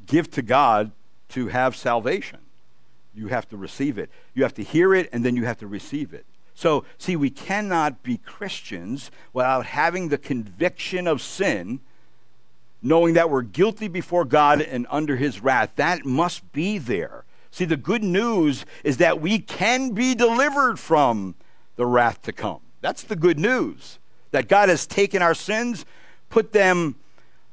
[0.06, 0.90] give to God
[1.30, 2.38] to have salvation.
[3.14, 4.10] You have to receive it.
[4.32, 6.24] You have to hear it, and then you have to receive it.
[6.54, 11.80] So, see, we cannot be Christians without having the conviction of sin
[12.82, 15.72] knowing that we're guilty before God and under his wrath.
[15.76, 17.24] That must be there.
[17.50, 21.34] See, the good news is that we can be delivered from
[21.82, 22.60] the wrath to come.
[22.80, 23.98] That's the good news.
[24.30, 25.84] That God has taken our sins,
[26.30, 26.94] put them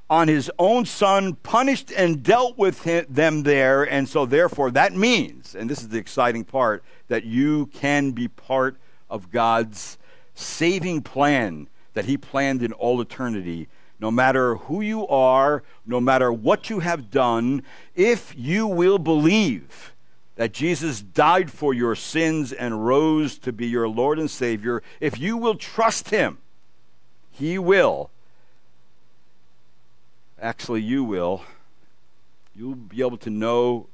[0.08, 3.86] on his own son, punished and dealt with him, them there.
[3.86, 8.28] And so, therefore, that means, and this is the exciting part, that you can be
[8.28, 8.78] part
[9.10, 9.98] of God's
[10.36, 13.68] saving plan that he planned in all eternity
[14.00, 17.64] no matter who you are, no matter what you have done,
[17.96, 19.94] if you will believe
[20.40, 25.20] that Jesus died for your sins and rose to be your Lord and Savior, if
[25.20, 26.38] you will trust Him,
[27.30, 28.10] He will.
[30.42, 31.42] Actually, you will.
[32.56, 33.88] You'll be able to know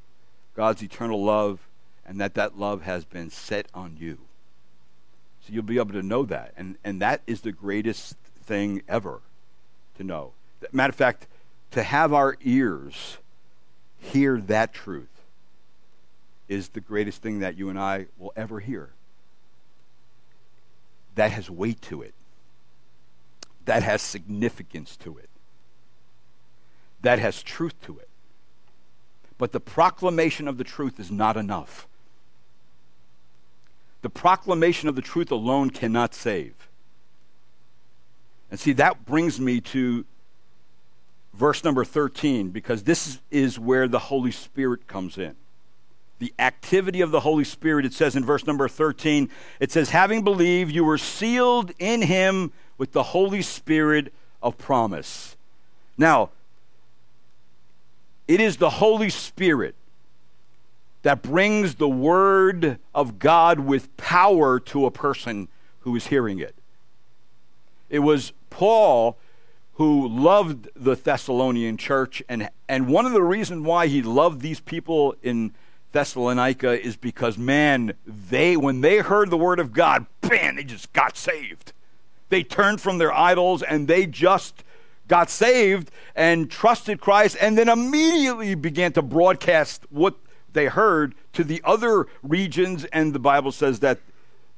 [0.55, 1.67] God's eternal love
[2.05, 4.19] and that that love has been set on you.
[5.41, 6.53] So you'll be able to know that.
[6.55, 9.21] And, and that is the greatest thing ever
[9.97, 10.34] to know.
[10.71, 11.25] Matter of fact,
[11.71, 13.17] to have our ears
[13.97, 15.14] hear that truth
[16.47, 18.89] is the greatest thing that you and I will ever hear.
[21.15, 22.13] That has weight to it,
[23.65, 25.29] that has significance to it,
[27.01, 28.10] that has truth to it.
[29.38, 31.88] But the proclamation of the truth is not enough.
[34.01, 36.53] The proclamation of the truth alone cannot save.
[38.51, 40.05] And see, that brings me to
[41.34, 45.36] verse number 13, because this is where the Holy Spirit comes in.
[46.19, 50.23] The activity of the Holy Spirit, it says in verse number 13, it says, Having
[50.23, 55.36] believed, you were sealed in him with the Holy Spirit of promise.
[55.97, 56.30] Now,
[58.28, 59.75] it is the Holy Spirit
[61.04, 65.47] that brings the Word of God with power to a person
[65.82, 66.56] who is hearing it.
[67.89, 69.18] It was Paul
[69.74, 74.59] who loved the Thessalonian church, and, and one of the reasons why he loved these
[74.59, 75.53] people in
[75.96, 80.91] Thessalonica is because, man, they when they heard the word of God, bam, they just
[80.93, 81.72] got saved.
[82.30, 84.64] They turned from their idols and they just
[85.08, 90.16] got saved and trusted Christ, and then immediately began to broadcast what
[90.52, 92.86] they heard to the other regions.
[92.86, 94.00] And the Bible says that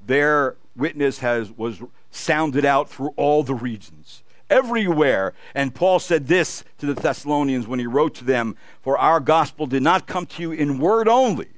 [0.04, 5.34] their witness has was sounded out through all the regions, everywhere.
[5.54, 9.68] And Paul said this to the Thessalonians when he wrote to them For our gospel
[9.68, 11.50] did not come to you in word only,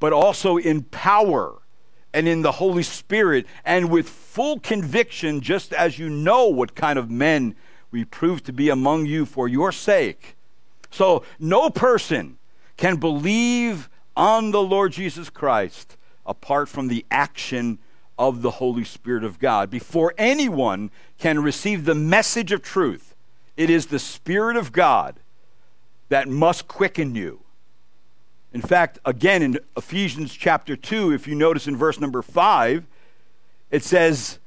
[0.00, 1.58] but also in power
[2.14, 6.98] and in the Holy Spirit and with full conviction, just as you know what kind
[6.98, 7.54] of men
[7.90, 10.36] we prove to be among you for your sake.
[10.90, 12.38] So, no person
[12.76, 17.78] can believe on the Lord Jesus Christ apart from the action
[18.18, 19.70] of the Holy Spirit of God.
[19.70, 23.14] Before anyone can receive the message of truth,
[23.56, 25.16] it is the Spirit of God
[26.08, 27.40] that must quicken you.
[28.52, 32.84] In fact, again in Ephesians chapter 2, if you notice in verse number 5,
[33.70, 34.38] it says,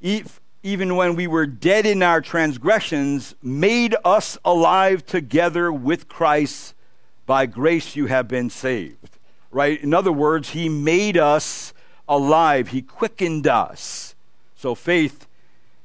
[0.00, 6.74] Even when we were dead in our transgressions, made us alive together with Christ.
[7.26, 9.18] By grace you have been saved.
[9.50, 9.80] Right?
[9.82, 11.74] In other words, He made us
[12.16, 14.14] alive, He quickened us.
[14.54, 15.26] So faith,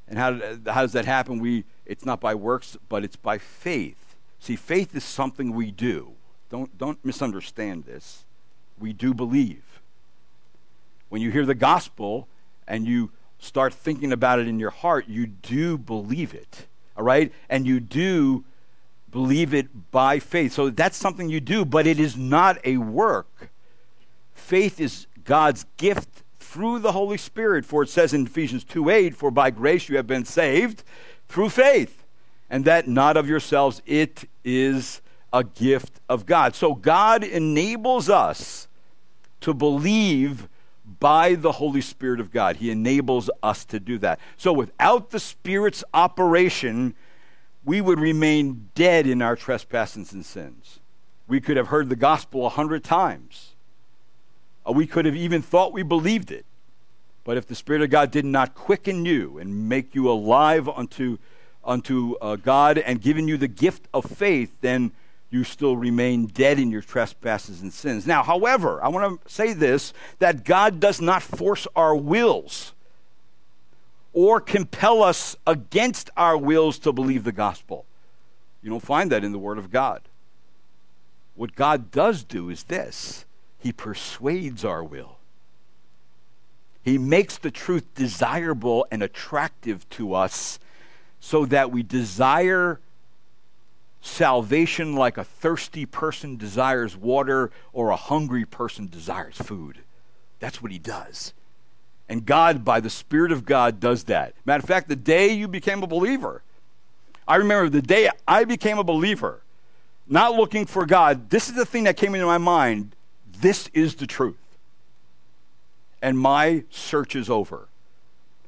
[0.08, 0.34] and how,
[0.72, 1.40] how does that happen?
[1.40, 4.16] We, it's not by works, but it's by faith.
[4.40, 6.14] See, faith is something we do.
[6.50, 8.24] Don't, don't misunderstand this.
[8.80, 9.64] We do believe.
[11.10, 12.28] When you hear the gospel
[12.68, 16.68] and you start thinking about it in your heart, you do believe it.
[16.96, 17.32] All right?
[17.50, 18.46] And you do
[19.12, 20.54] believe it by faith.
[20.54, 23.50] So that's something you do, but it is not a work.
[24.34, 26.17] Faith is God's gift
[26.58, 27.66] through the Holy Spirit.
[27.66, 30.84] For it says in Ephesians 2 8, For by grace you have been saved
[31.28, 32.04] through faith,
[32.50, 35.02] and that not of yourselves, it is
[35.32, 36.56] a gift of God.
[36.56, 38.68] So God enables us
[39.42, 40.50] to believe
[41.00, 42.56] by the Holy Spirit of God.
[42.56, 44.20] He enables us to do that.
[44.36, 46.96] So without the Spirit's operation,
[47.64, 50.80] we would remain dead in our trespasses and sins.
[51.28, 53.54] We could have heard the gospel a hundred times.
[54.68, 56.47] We could have even thought we believed it.
[57.28, 61.18] But if the Spirit of God did not quicken you and make you alive unto,
[61.62, 64.94] unto uh, God and given you the gift of faith, then
[65.30, 68.08] you still remain dead in your trespasses and sins.
[68.08, 72.72] Now, however, I want to say this that God does not force our wills
[74.14, 77.84] or compel us against our wills to believe the gospel.
[78.64, 80.02] You don't find that in the Word of God.
[81.36, 83.26] What God does do is this
[83.60, 85.17] He persuades our will.
[86.88, 90.58] He makes the truth desirable and attractive to us
[91.20, 92.80] so that we desire
[94.00, 99.80] salvation like a thirsty person desires water or a hungry person desires food.
[100.40, 101.34] That's what he does.
[102.08, 104.36] And God, by the Spirit of God, does that.
[104.46, 106.42] Matter of fact, the day you became a believer,
[107.28, 109.42] I remember the day I became a believer,
[110.08, 112.96] not looking for God, this is the thing that came into my mind.
[113.42, 114.38] This is the truth.
[116.02, 117.68] And my search is over.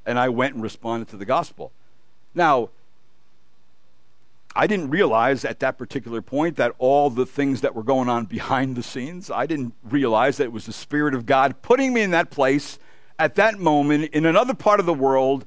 [0.06, 1.72] And I went and responded to the gospel.
[2.34, 2.70] Now,
[4.56, 8.26] I didn't realize at that particular point that all the things that were going on
[8.26, 12.02] behind the scenes, I didn't realize that it was the Spirit of God putting me
[12.02, 12.80] in that place
[13.18, 15.46] at that moment in another part of the world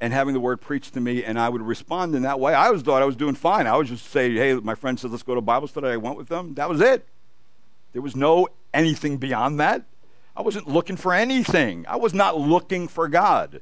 [0.00, 2.54] and having the word preached to me, and I would respond in that way.
[2.54, 3.66] I always thought I was doing fine.
[3.66, 5.88] I would just say, hey, my friend said, let's go to Bible study.
[5.88, 6.54] I went with them.
[6.54, 7.06] That was it.
[7.92, 9.84] There was no anything beyond that.
[10.36, 11.84] I wasn't looking for anything.
[11.88, 13.60] I was not looking for God.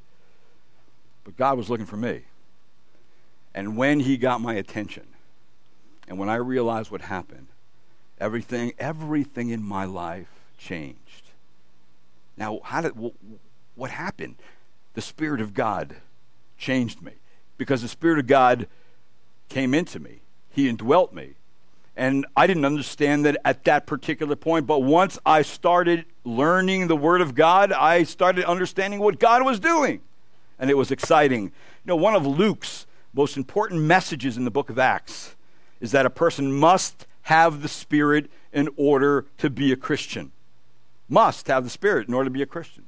[1.23, 2.21] But God was looking for me.
[3.53, 5.07] And when he got my attention,
[6.07, 7.47] and when I realized what happened,
[8.19, 11.31] everything, everything in my life changed.
[12.37, 12.93] Now, how did
[13.75, 14.35] what happened?
[14.93, 15.97] The Spirit of God
[16.57, 17.13] changed me
[17.57, 18.67] because the Spirit of God
[19.49, 20.21] came into me.
[20.49, 21.33] He indwelt me.
[21.99, 26.95] And I didn't understand that at that particular point, but once I started learning the
[26.95, 29.99] Word of God, I started understanding what God was doing.
[30.57, 31.43] And it was exciting.
[31.43, 31.51] You
[31.83, 35.35] know, one of Luke's most important messages in the book of Acts
[35.81, 40.31] is that a person must have the Spirit in order to be a Christian.
[41.09, 42.85] Must have the Spirit in order to be a Christian.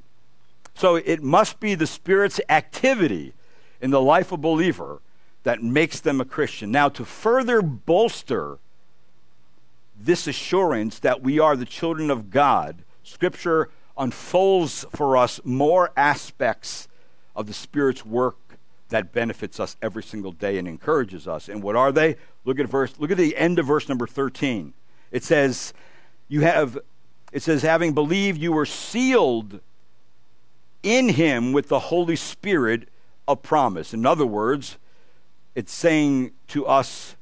[0.73, 3.33] So it must be the Spirit's activity
[3.81, 5.01] in the life of a believer
[5.43, 6.71] that makes them a Christian.
[6.71, 8.59] Now, to further bolster
[10.05, 16.87] this assurance that we are the children of God, Scripture unfolds for us more aspects
[17.35, 18.37] of the Spirit's work
[18.89, 21.49] that benefits us every single day and encourages us.
[21.49, 22.17] And what are they?
[22.45, 24.73] Look at verse look at the end of verse number 13.
[25.11, 25.73] It says
[26.27, 26.77] you have
[27.31, 29.61] it says having believed you were sealed
[30.83, 32.89] in him with the Holy Spirit
[33.27, 33.93] of promise.
[33.93, 34.77] In other words,
[35.55, 37.15] it's saying to us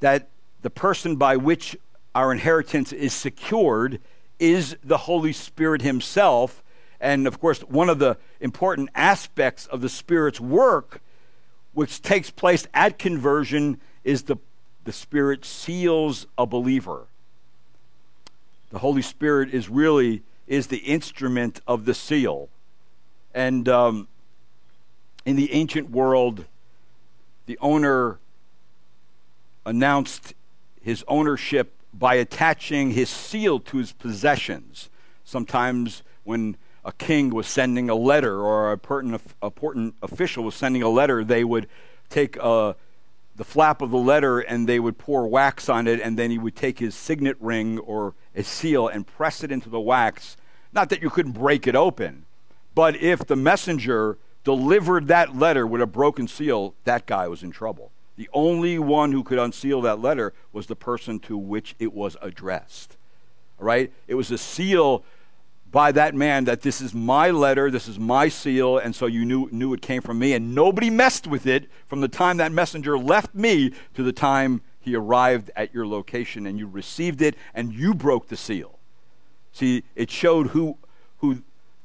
[0.00, 0.28] that
[0.66, 1.76] the person by which
[2.12, 4.00] our inheritance is secured
[4.40, 6.60] is the Holy Spirit himself
[7.00, 11.00] and of course, one of the important aspects of the Spirit's work,
[11.72, 14.38] which takes place at conversion, is the,
[14.82, 17.06] the Spirit seals a believer.
[18.70, 22.48] The Holy Spirit is really is the instrument of the seal.
[23.32, 24.08] And um,
[25.24, 26.44] in the ancient world,
[27.46, 28.18] the owner
[29.66, 30.32] announced
[30.86, 34.88] his ownership by attaching his seal to his possessions.
[35.24, 40.84] Sometimes, when a king was sending a letter or a important, important official was sending
[40.84, 41.66] a letter, they would
[42.08, 42.74] take uh,
[43.34, 46.38] the flap of the letter and they would pour wax on it, and then he
[46.38, 50.36] would take his signet ring or a seal and press it into the wax.
[50.72, 52.26] Not that you couldn't break it open,
[52.76, 57.50] but if the messenger delivered that letter with a broken seal, that guy was in
[57.50, 57.90] trouble.
[58.16, 62.16] The only one who could unseal that letter was the person to which it was
[62.22, 62.96] addressed.
[63.60, 63.92] All right?
[64.08, 65.04] It was a seal
[65.70, 69.24] by that man that this is my letter, this is my seal, and so you
[69.24, 72.52] knew, knew it came from me, and nobody messed with it from the time that
[72.52, 77.34] messenger left me to the time he arrived at your location and you received it
[77.54, 78.78] and you broke the seal.
[79.52, 80.78] See, it showed who,
[81.18, 81.42] who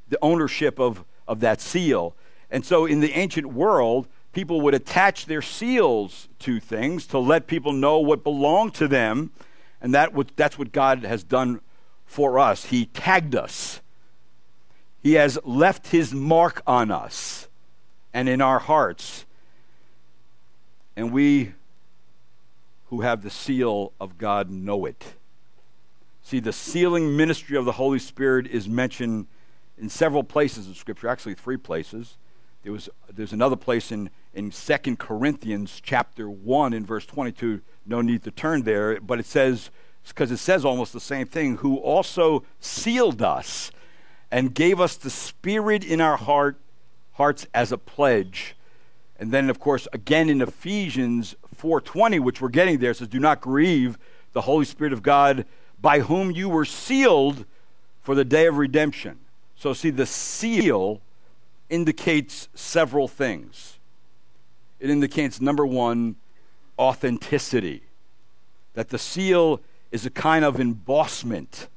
[0.10, 2.16] the ownership of, of that seal.
[2.52, 7.48] And so in the ancient world, people would attach their seals to things to let
[7.48, 9.32] people know what belonged to them.
[9.82, 11.60] And that that's what God has done
[12.06, 12.66] for us.
[12.66, 13.82] He tagged us,
[15.02, 17.48] He has left His mark on us
[18.14, 19.26] and in our hearts.
[20.96, 21.54] And we
[22.90, 25.14] who have the seal of God know it.
[26.24, 29.28] See, the sealing ministry of the Holy Spirit is mentioned
[29.78, 32.18] in several places in Scripture, actually, three places.
[32.64, 37.62] There was, there's another place in, in 2 Corinthians chapter 1 in verse 22.
[37.86, 39.70] No need to turn there, but it says,
[40.08, 43.72] because it says almost the same thing, who also sealed us
[44.32, 46.58] and gave us the Spirit in our heart,
[47.14, 48.56] hearts as a pledge.
[49.20, 53.42] And then, of course, again in Ephesians 4.20, which we're getting there, says, do not
[53.42, 53.98] grieve
[54.34, 55.46] the Holy Spirit of God
[55.80, 57.46] by whom you were sealed
[58.02, 59.20] for the day of redemption.
[59.56, 61.02] So, see, the seal
[61.70, 63.78] indicates several things.
[64.82, 66.16] It indicates, number one,
[66.78, 67.84] authenticity.
[68.74, 69.62] That the seal
[69.92, 71.68] is a kind of embossment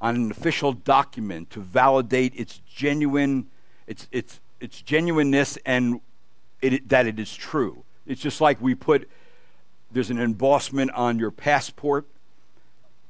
[0.00, 3.46] on an official document to validate its genuine,
[3.86, 6.00] its, its, its genuineness and
[6.60, 7.84] it, that it is true.
[8.06, 9.08] It's just like we put,
[9.92, 12.06] there's an embossment on your passport,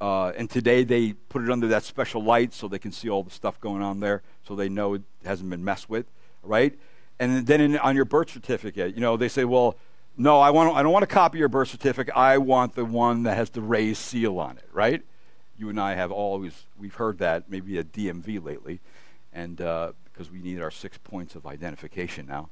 [0.00, 3.22] uh, and today they put it under that special light so they can see all
[3.22, 6.04] the stuff going on there, so they know it hasn't been messed with,
[6.42, 6.78] right?
[7.18, 9.76] And then in, on your birth certificate, you know, they say, well,
[10.16, 12.14] no, I, want, I don't want to copy your birth certificate.
[12.16, 15.02] I want the one that has the raised seal on it, right?
[15.56, 18.80] You and I have always, we've heard that, maybe at DMV lately,
[19.32, 22.50] and uh, because we need our six points of identification now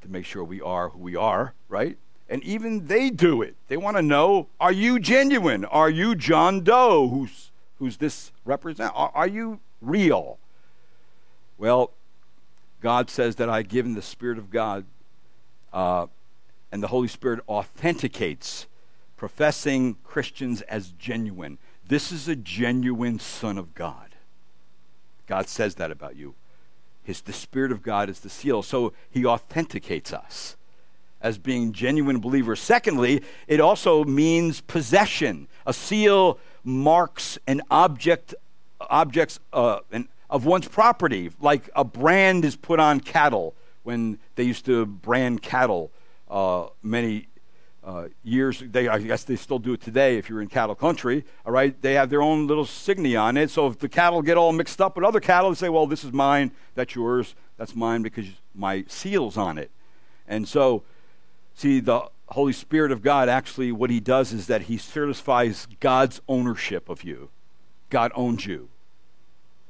[0.00, 1.98] to make sure we are who we are, right?
[2.28, 3.56] And even they do it.
[3.68, 5.64] They want to know are you genuine?
[5.66, 8.92] Are you John Doe, who's, who's this represent?
[8.94, 10.38] Are, are you real?
[11.58, 11.92] Well,
[12.84, 14.84] God says that I give him the Spirit of God,
[15.72, 16.06] uh,
[16.70, 18.66] and the Holy Spirit authenticates
[19.16, 21.56] professing Christians as genuine.
[21.88, 24.16] This is a genuine Son of God.
[25.26, 26.34] God says that about you.
[27.02, 28.62] His, the Spirit of God is the seal.
[28.62, 30.54] So he authenticates us
[31.22, 32.60] as being genuine believers.
[32.60, 35.48] Secondly, it also means possession.
[35.64, 38.34] A seal marks an object,
[38.78, 43.54] objects, uh, an, of one's property, like a brand is put on cattle
[43.84, 45.92] when they used to brand cattle
[46.28, 47.28] uh, many
[47.84, 48.60] uh, years.
[48.60, 51.24] They, I guess they still do it today if you're in cattle country.
[51.46, 53.48] All right, they have their own little signy on it.
[53.48, 56.02] So if the cattle get all mixed up with other cattle, they say, "Well, this
[56.02, 56.50] is mine.
[56.74, 57.36] That's yours.
[57.56, 58.26] That's mine because
[58.56, 59.70] my seal's on it."
[60.26, 60.82] And so,
[61.54, 66.20] see, the Holy Spirit of God actually, what He does is that He certifies God's
[66.26, 67.30] ownership of you.
[67.88, 68.70] God owns you,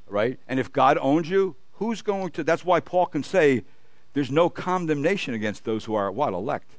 [0.09, 0.39] right?
[0.49, 2.45] And if God owns you, who's going to?
[2.45, 3.65] That's why Paul can say,
[4.13, 6.77] "There's no condemnation against those who are what elect."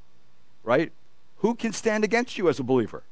[0.63, 0.91] Right?
[1.37, 3.03] Who can stand against you as a believer?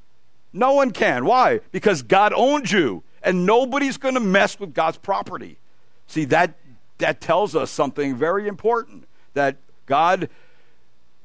[0.53, 1.25] No one can.
[1.25, 1.59] Why?
[1.71, 5.57] Because God owns you, and nobody's going to mess with God's property.
[6.07, 6.55] See, that,
[6.99, 9.57] that tells us something very important that
[9.87, 10.29] God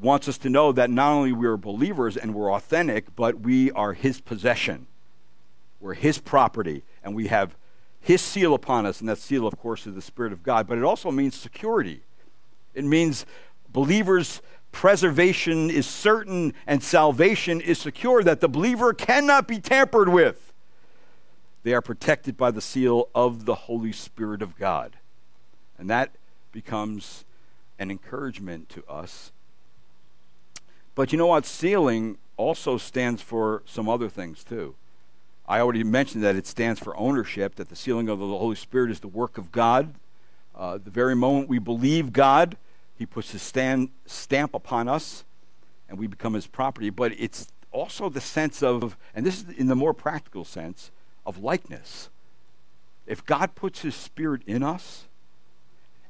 [0.00, 3.92] wants us to know that not only we're believers and we're authentic, but we are
[3.92, 4.86] His possession.
[5.80, 7.54] We're His property, and we have
[8.08, 10.66] His seal upon us, and that seal, of course, is the Spirit of God.
[10.66, 12.00] But it also means security.
[12.72, 13.26] It means
[13.70, 14.40] believers
[14.72, 20.54] preservation is certain and salvation is secure, that the believer cannot be tampered with.
[21.64, 24.96] They are protected by the seal of the Holy Spirit of God.
[25.76, 26.12] And that
[26.50, 27.26] becomes
[27.78, 29.32] an encouragement to us.
[30.94, 31.44] But you know what?
[31.44, 34.76] Sealing also stands for some other things too.
[35.48, 38.90] I already mentioned that it stands for ownership, that the sealing of the Holy Spirit
[38.90, 39.94] is the work of God.
[40.54, 42.58] Uh, the very moment we believe God,
[42.98, 45.24] He puts His stand, stamp upon us,
[45.88, 46.90] and we become His property.
[46.90, 50.90] But it's also the sense of, and this is in the more practical sense,
[51.24, 52.10] of likeness.
[53.06, 55.06] If God puts His Spirit in us,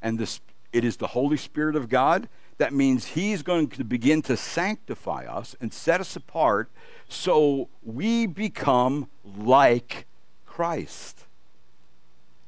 [0.02, 0.40] and this,
[0.72, 2.28] it is the Holy Spirit of God,
[2.58, 6.70] that means He's going to begin to sanctify us and set us apart
[7.08, 10.06] so we become like
[10.44, 11.24] Christ.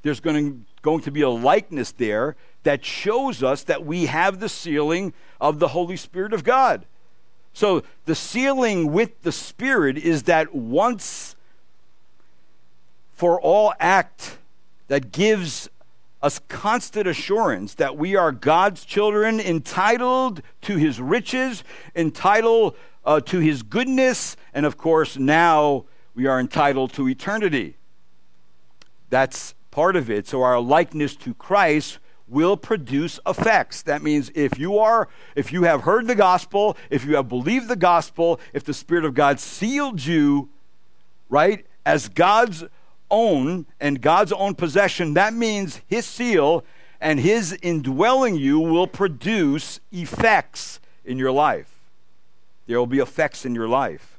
[0.02, 4.40] There's going to, going to be a likeness there that shows us that we have
[4.40, 6.84] the sealing of the Holy Spirit of God.
[7.52, 11.36] So the sealing with the Spirit is that once
[13.14, 14.38] for all act
[14.88, 15.68] that gives
[16.22, 21.64] us constant assurance that we are God's children, entitled to his riches,
[21.94, 27.76] entitled uh, to his goodness, and of course, now we are entitled to eternity.
[29.08, 30.26] That's part of it.
[30.28, 31.98] So, our likeness to Christ
[32.28, 33.82] will produce effects.
[33.82, 37.68] That means if you are if you have heard the gospel, if you have believed
[37.68, 40.50] the gospel, if the spirit of God sealed you,
[41.28, 42.64] right, as God's
[43.11, 46.64] own and God's own possession, that means his seal
[47.00, 51.80] and his indwelling you will produce effects in your life.
[52.66, 54.18] There will be effects in your life.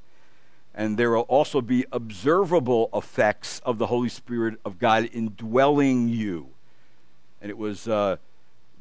[0.74, 6.50] And there will also be observable effects of the Holy Spirit of God indwelling you.
[7.42, 8.18] And it was uh,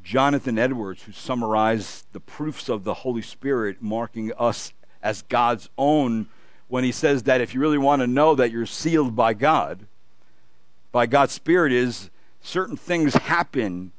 [0.03, 6.27] Jonathan Edwards who summarized the proofs of the Holy Spirit, marking us as God's own,
[6.67, 9.85] when he says that if you really want to know that you're sealed by God,
[10.91, 12.09] by God's Spirit is
[12.41, 13.91] certain things happen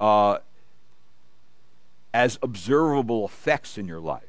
[0.00, 0.38] uh,
[2.12, 4.22] as observable effects in your life.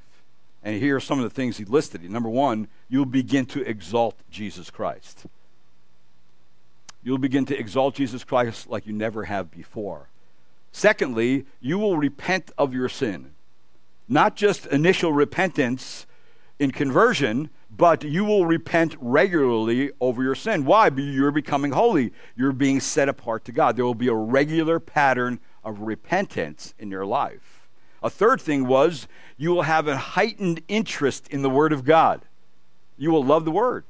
[0.63, 2.03] And here are some of the things he listed.
[2.09, 5.25] Number one, you'll begin to exalt Jesus Christ.
[7.03, 10.09] You'll begin to exalt Jesus Christ like you never have before.
[10.71, 13.31] Secondly, you will repent of your sin.
[14.09, 16.07] Not just initial repentance
[16.57, 20.65] in conversion, but you will repent regularly over your sin.
[20.65, 20.89] Why?
[20.95, 22.13] You're becoming holy.
[22.35, 23.75] You're being set apart to God.
[23.75, 27.67] There will be a regular pattern of repentance in your life.
[28.03, 29.07] A third thing was
[29.37, 32.21] you will have a heightened interest in the Word of God.
[32.97, 33.83] You will love the Word.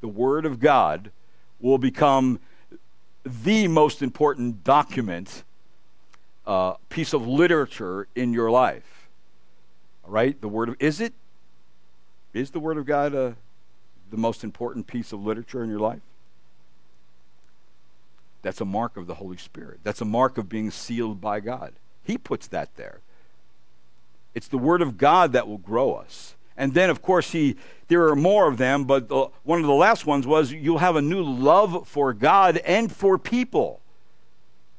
[0.00, 1.10] The Word of God
[1.60, 2.38] will become
[3.24, 5.42] the most important document,
[6.46, 9.08] uh, piece of literature in your life.
[10.04, 10.40] All right?
[10.40, 11.12] The Word of, is it?
[12.34, 13.32] Is the Word of God uh,
[14.10, 16.00] the most important piece of literature in your life?
[18.42, 19.80] That's a mark of the Holy Spirit.
[19.82, 21.72] That's a mark of being sealed by God.
[22.04, 23.00] He puts that there.
[24.34, 26.34] It's the Word of God that will grow us.
[26.56, 27.56] And then, of course, he,
[27.86, 30.96] there are more of them, but the, one of the last ones was you'll have
[30.96, 33.80] a new love for God and for people.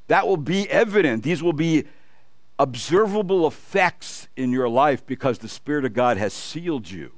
[0.08, 1.22] That will be evident.
[1.22, 1.84] These will be
[2.58, 7.12] observable effects in your life because the Spirit of God has sealed you.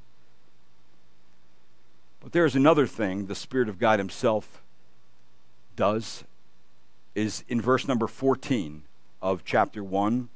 [2.22, 4.62] But there's another thing the Spirit of God Himself
[5.74, 6.22] does,
[7.16, 8.82] is in verse number 14
[9.20, 10.28] of chapter 1.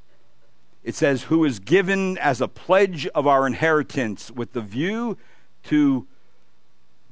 [0.83, 5.17] It says, Who is given as a pledge of our inheritance with the view
[5.65, 6.09] to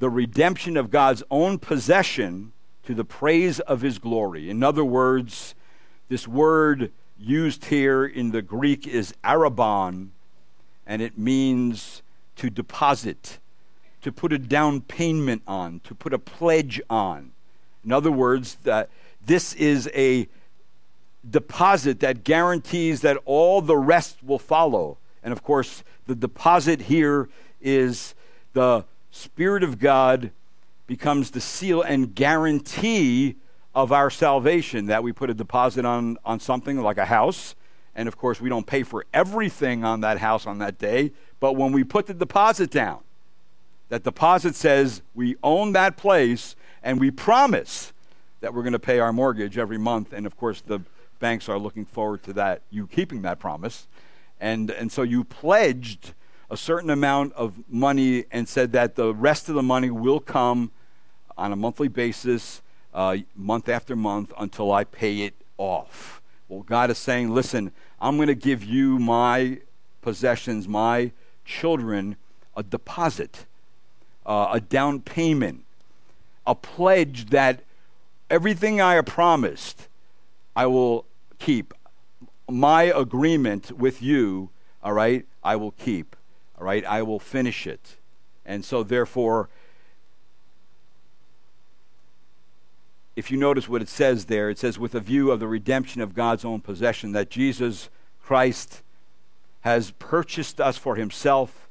[0.01, 2.53] the redemption of God's own possession
[2.83, 4.51] to the praise of His glory.
[4.51, 5.55] In other words,
[6.09, 10.11] this word used here in the Greek is arrabon,
[10.85, 12.03] and it means
[12.37, 13.39] to deposit
[14.05, 17.33] to put a down payment on, to put a pledge on.
[17.83, 18.91] In other words, that
[19.25, 20.29] this is a
[21.29, 24.99] deposit that guarantees that all the rest will follow.
[25.23, 27.31] And of course, the deposit here
[27.63, 28.15] is
[28.53, 30.31] the Spirit of God
[30.87, 33.37] becomes the seal and guarantee
[33.75, 37.55] of our salvation that we put a deposit on, on something like a house.
[37.95, 41.57] And of course, we don't pay for everything on that house on that day, but
[41.57, 43.04] when we put the deposit down,
[43.89, 47.93] that deposit says we own that place and we promise
[48.41, 50.13] that we're going to pay our mortgage every month.
[50.13, 50.81] And of course, the
[51.19, 53.87] banks are looking forward to that, you keeping that promise.
[54.41, 56.13] And, and so you pledged
[56.51, 60.71] a certain amount of money and said that the rest of the money will come
[61.39, 62.61] on a monthly basis,
[62.93, 66.21] uh, month after month, until I pay it off.
[66.49, 69.61] Well, God is saying, listen, I'm going to give you my
[70.03, 71.13] possessions, my
[71.45, 72.17] children,
[72.57, 73.47] a deposit
[74.27, 75.65] uh, a down payment,
[76.47, 77.63] a pledge that
[78.31, 79.89] everything I have promised,
[80.57, 81.05] I will
[81.39, 81.75] keep.
[82.49, 84.51] My agreement with you,
[84.83, 86.17] all right, I will keep.
[86.59, 87.97] All right, I will finish it.
[88.47, 89.49] And so, therefore,
[93.17, 96.01] if you notice what it says there, it says, with a view of the redemption
[96.01, 97.89] of God's own possession, that Jesus
[98.23, 98.83] Christ
[99.61, 101.64] has purchased us for himself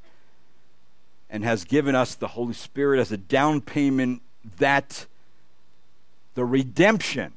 [1.34, 4.22] and has given us the Holy Spirit as a down payment
[4.60, 5.08] that
[6.36, 7.34] the redemption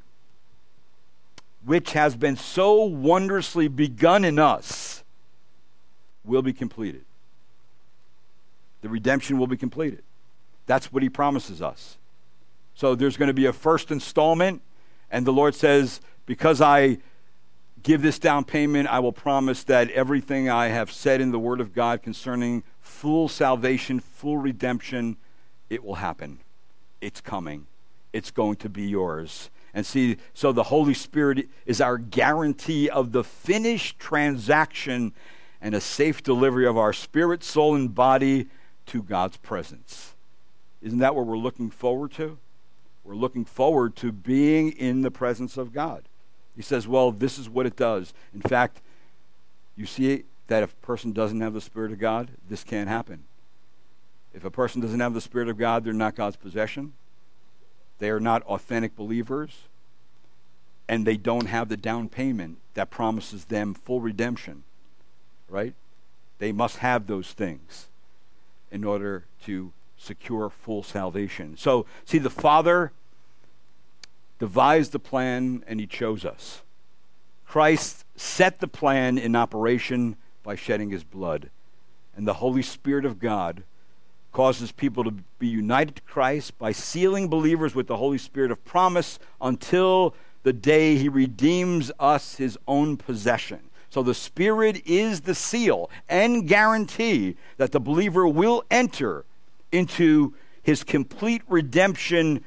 [1.64, 5.02] which has been so wondrously begun in us
[6.24, 7.06] will be completed.
[8.82, 10.02] The redemption will be completed.
[10.66, 11.96] That's what he promises us.
[12.74, 14.60] So there's going to be a first installment,
[15.10, 16.98] and the Lord says, Because I
[17.82, 21.62] give this down payment, I will promise that everything I have said in the Word
[21.62, 22.62] of God concerning
[22.96, 25.16] full salvation, full redemption,
[25.68, 26.38] it will happen.
[27.00, 27.66] It's coming.
[28.12, 29.50] It's going to be yours.
[29.74, 35.12] And see, so the Holy Spirit is our guarantee of the finished transaction
[35.60, 38.46] and a safe delivery of our spirit, soul, and body
[38.86, 40.14] to God's presence.
[40.80, 42.38] Isn't that what we're looking forward to?
[43.04, 46.04] We're looking forward to being in the presence of God.
[46.56, 48.14] He says, well, this is what it does.
[48.34, 48.80] In fact,
[49.76, 53.24] you see that if a person doesn't have the Spirit of God, this can't happen.
[54.34, 56.92] If a person doesn't have the Spirit of God, they're not God's possession.
[57.98, 59.62] They are not authentic believers.
[60.88, 64.62] And they don't have the down payment that promises them full redemption.
[65.48, 65.74] Right?
[66.38, 67.86] They must have those things
[68.70, 71.56] in order to secure full salvation.
[71.56, 72.92] So, see, the Father
[74.38, 76.62] devised the plan and he chose us.
[77.46, 80.16] Christ set the plan in operation
[80.46, 81.50] by shedding his blood.
[82.16, 83.64] And the Holy Spirit of God
[84.32, 88.64] causes people to be united to Christ by sealing believers with the Holy Spirit of
[88.64, 93.58] promise until the day he redeems us his own possession.
[93.90, 99.24] So the Spirit is the seal and guarantee that the believer will enter
[99.72, 102.44] into his complete redemption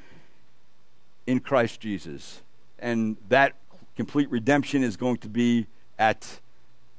[1.26, 2.40] in Christ Jesus.
[2.78, 3.56] And that
[3.94, 5.66] complete redemption is going to be
[5.98, 6.40] at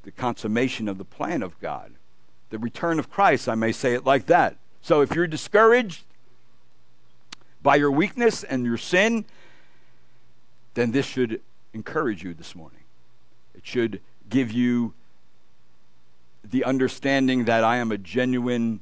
[0.04, 1.94] the consummation of the plan of God.
[2.50, 4.58] The return of Christ, I may say it like that.
[4.82, 6.04] So if you're discouraged
[7.62, 9.26] by your weakness and your sin,
[10.74, 11.42] then this should
[11.74, 12.82] encourage you this morning.
[13.56, 14.94] It should give you
[16.44, 18.80] the understanding that I am a genuine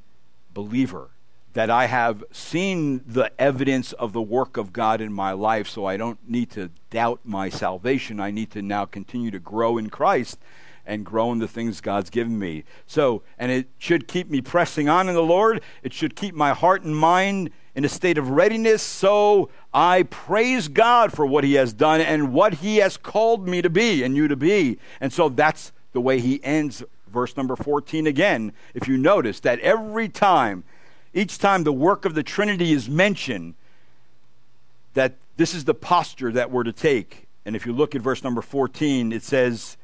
[0.54, 1.10] believer,
[1.54, 5.86] that I have seen the evidence of the work of God in my life, so
[5.86, 8.20] I don't need to doubt my salvation.
[8.20, 10.40] I need to now continue to grow in Christ
[10.90, 12.64] and grow in the things God's given me.
[12.88, 15.62] So, and it should keep me pressing on in the Lord.
[15.84, 18.82] It should keep my heart and mind in a state of readiness.
[18.82, 23.62] So I praise God for what He has done and what He has called me
[23.62, 24.80] to be and you to be.
[25.00, 28.52] And so that's the way He ends verse number 14 again.
[28.74, 30.64] If you notice that every time,
[31.14, 33.54] each time the work of the Trinity is mentioned,
[34.94, 37.28] that this is the posture that we're to take.
[37.46, 39.78] And if you look at verse number 14, it says,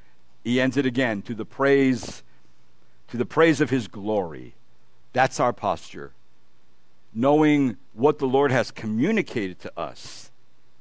[0.45, 2.23] he ends it again to the praise
[3.07, 4.55] to the praise of his glory.
[5.13, 6.11] That's our posture.
[7.13, 10.31] Knowing what the Lord has communicated to us,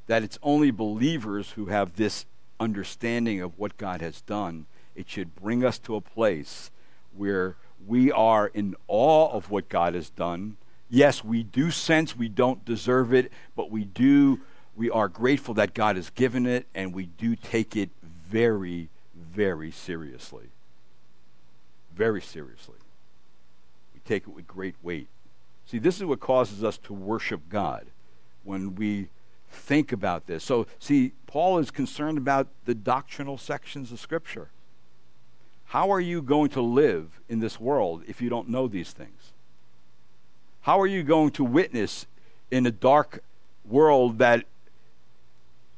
[0.07, 2.25] that it's only believers who have this
[2.59, 4.67] understanding of what God has done.
[4.95, 6.71] It should bring us to a place
[7.15, 7.57] where
[7.87, 10.57] we are in awe of what God has done.
[10.91, 14.41] Yes, we do sense we don't deserve it, but we do
[14.77, 17.91] we are grateful that God has given it and we do take it
[18.29, 18.89] very
[19.35, 20.47] very seriously.
[21.95, 22.77] Very seriously.
[23.93, 25.09] We take it with great weight.
[25.67, 27.87] See, this is what causes us to worship God
[28.45, 29.09] when we
[29.51, 30.45] think about this.
[30.45, 34.49] So, see, Paul is concerned about the doctrinal sections of Scripture.
[35.67, 39.33] How are you going to live in this world if you don't know these things?
[40.63, 42.07] How are you going to witness
[42.51, 43.23] in a dark
[43.65, 44.45] world that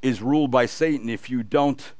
[0.03, 1.93] is ruled by Satan if you don't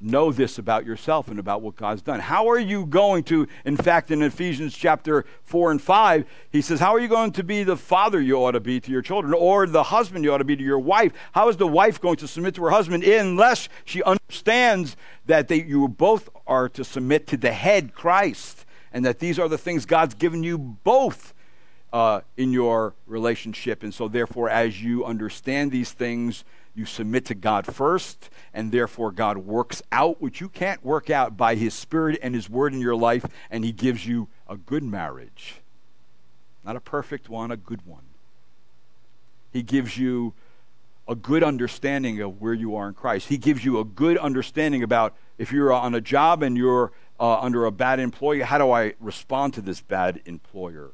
[0.00, 2.20] know this about yourself and about what God's done.
[2.20, 6.80] How are you going to, in fact, in Ephesians chapter 4 and 5, he says,
[6.80, 9.32] How are you going to be the father you ought to be to your children,
[9.32, 11.12] or the husband you ought to be to your wife?
[11.32, 15.62] How is the wife going to submit to her husband unless she understands that they,
[15.62, 19.86] you both are to submit to the head, Christ, and that these are the things
[19.86, 21.32] God's given you both?
[21.92, 23.82] Uh, in your relationship.
[23.82, 26.44] And so, therefore, as you understand these things,
[26.76, 31.36] you submit to God first, and therefore God works out what you can't work out
[31.36, 34.82] by His Spirit and His Word in your life, and He gives you a good
[34.82, 35.62] marriage.
[36.64, 38.02] Not a perfect one, a good one.
[39.52, 40.34] He gives you
[41.08, 43.28] a good understanding of where you are in Christ.
[43.28, 47.40] He gives you a good understanding about if you're on a job and you're uh,
[47.40, 50.90] under a bad employer, how do I respond to this bad employer?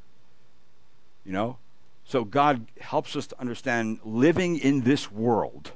[1.25, 1.57] You know?
[2.05, 5.71] So God helps us to understand living in this world,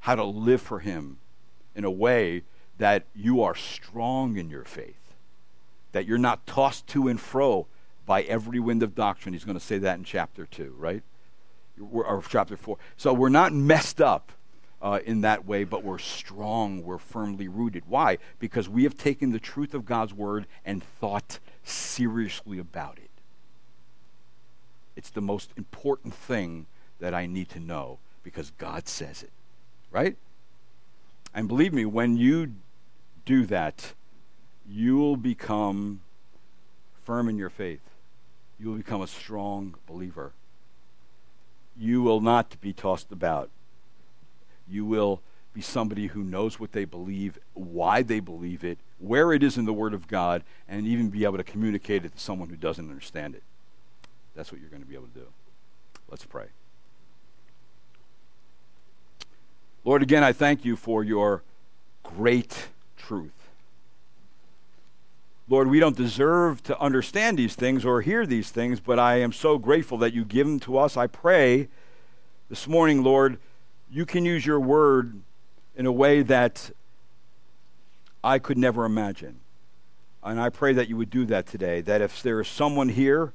[0.00, 1.18] how to live for Him
[1.74, 2.42] in a way
[2.78, 5.14] that you are strong in your faith,
[5.92, 7.66] that you're not tossed to and fro
[8.04, 9.32] by every wind of doctrine.
[9.32, 11.02] He's going to say that in chapter 2, right?
[11.92, 12.78] Or chapter 4.
[12.96, 14.32] So we're not messed up
[14.80, 17.84] uh, in that way, but we're strong, we're firmly rooted.
[17.88, 18.18] Why?
[18.38, 23.05] Because we have taken the truth of God's word and thought seriously about it.
[24.96, 26.66] It's the most important thing
[26.98, 29.30] that I need to know because God says it,
[29.90, 30.16] right?
[31.34, 32.54] And believe me, when you
[33.26, 33.92] do that,
[34.68, 36.00] you will become
[37.04, 37.82] firm in your faith.
[38.58, 40.32] You will become a strong believer.
[41.76, 43.50] You will not be tossed about.
[44.66, 45.20] You will
[45.52, 49.66] be somebody who knows what they believe, why they believe it, where it is in
[49.66, 52.88] the Word of God, and even be able to communicate it to someone who doesn't
[52.90, 53.42] understand it.
[54.36, 55.26] That's what you're going to be able to do.
[56.08, 56.46] Let's pray.
[59.84, 61.42] Lord, again, I thank you for your
[62.02, 63.32] great truth.
[65.48, 69.32] Lord, we don't deserve to understand these things or hear these things, but I am
[69.32, 70.96] so grateful that you give them to us.
[70.96, 71.68] I pray
[72.48, 73.38] this morning, Lord,
[73.90, 75.20] you can use your word
[75.76, 76.70] in a way that
[78.24, 79.38] I could never imagine.
[80.22, 81.80] And I pray that you would do that today.
[81.80, 83.32] That if there is someone here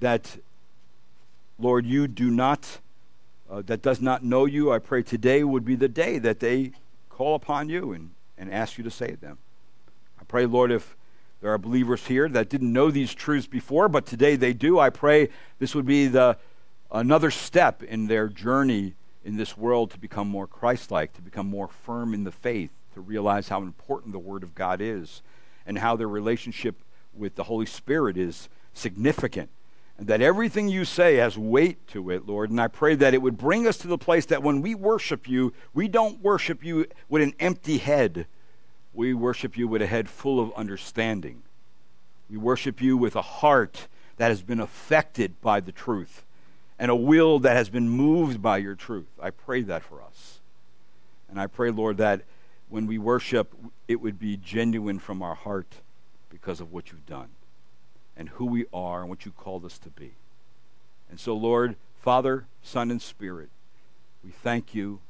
[0.00, 0.38] that,
[1.58, 2.78] Lord, you do not,
[3.50, 6.72] uh, that does not know you, I pray today would be the day that they
[7.08, 9.38] call upon you and, and ask you to save them.
[10.20, 10.96] I pray, Lord, if
[11.40, 14.90] there are believers here that didn't know these truths before, but today they do, I
[14.90, 15.28] pray
[15.58, 16.36] this would be the,
[16.90, 18.94] another step in their journey
[19.24, 22.70] in this world to become more Christ like, to become more firm in the faith,
[22.94, 25.22] to realize how important the Word of God is,
[25.66, 26.76] and how their relationship
[27.14, 29.50] with the Holy Spirit is significant
[30.00, 32.48] and that everything you say has weight to it, Lord.
[32.48, 35.28] And I pray that it would bring us to the place that when we worship
[35.28, 38.26] you, we don't worship you with an empty head.
[38.94, 41.42] We worship you with a head full of understanding.
[42.30, 46.24] We worship you with a heart that has been affected by the truth
[46.78, 49.08] and a will that has been moved by your truth.
[49.22, 50.38] I pray that for us.
[51.28, 52.22] And I pray, Lord, that
[52.70, 53.54] when we worship,
[53.86, 55.74] it would be genuine from our heart
[56.30, 57.28] because of what you've done
[58.20, 60.10] and who we are and what you called us to be.
[61.08, 63.48] And so, Lord, Father, Son, and Spirit,
[64.22, 65.00] we thank you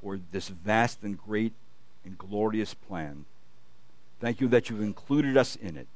[0.00, 1.52] for this vast and great
[2.04, 3.24] and glorious plan.
[4.20, 5.88] Thank you that you've included us in it.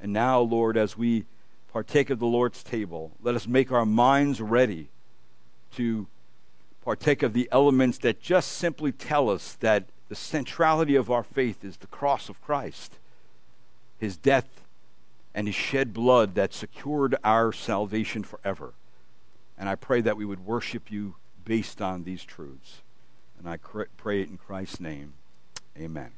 [0.00, 1.26] And now, Lord, as we
[1.72, 4.88] partake of the Lord's table, let us make our minds ready
[5.76, 6.08] to
[6.84, 11.64] partake of the elements that just simply tell us that the centrality of our faith
[11.64, 12.94] is the cross of Christ,
[14.00, 14.48] his death
[15.34, 18.74] and his shed blood that secured our salvation forever.
[19.58, 22.82] And I pray that we would worship you based on these truths.
[23.38, 25.14] And I pray it in Christ's name.
[25.78, 26.12] Amen.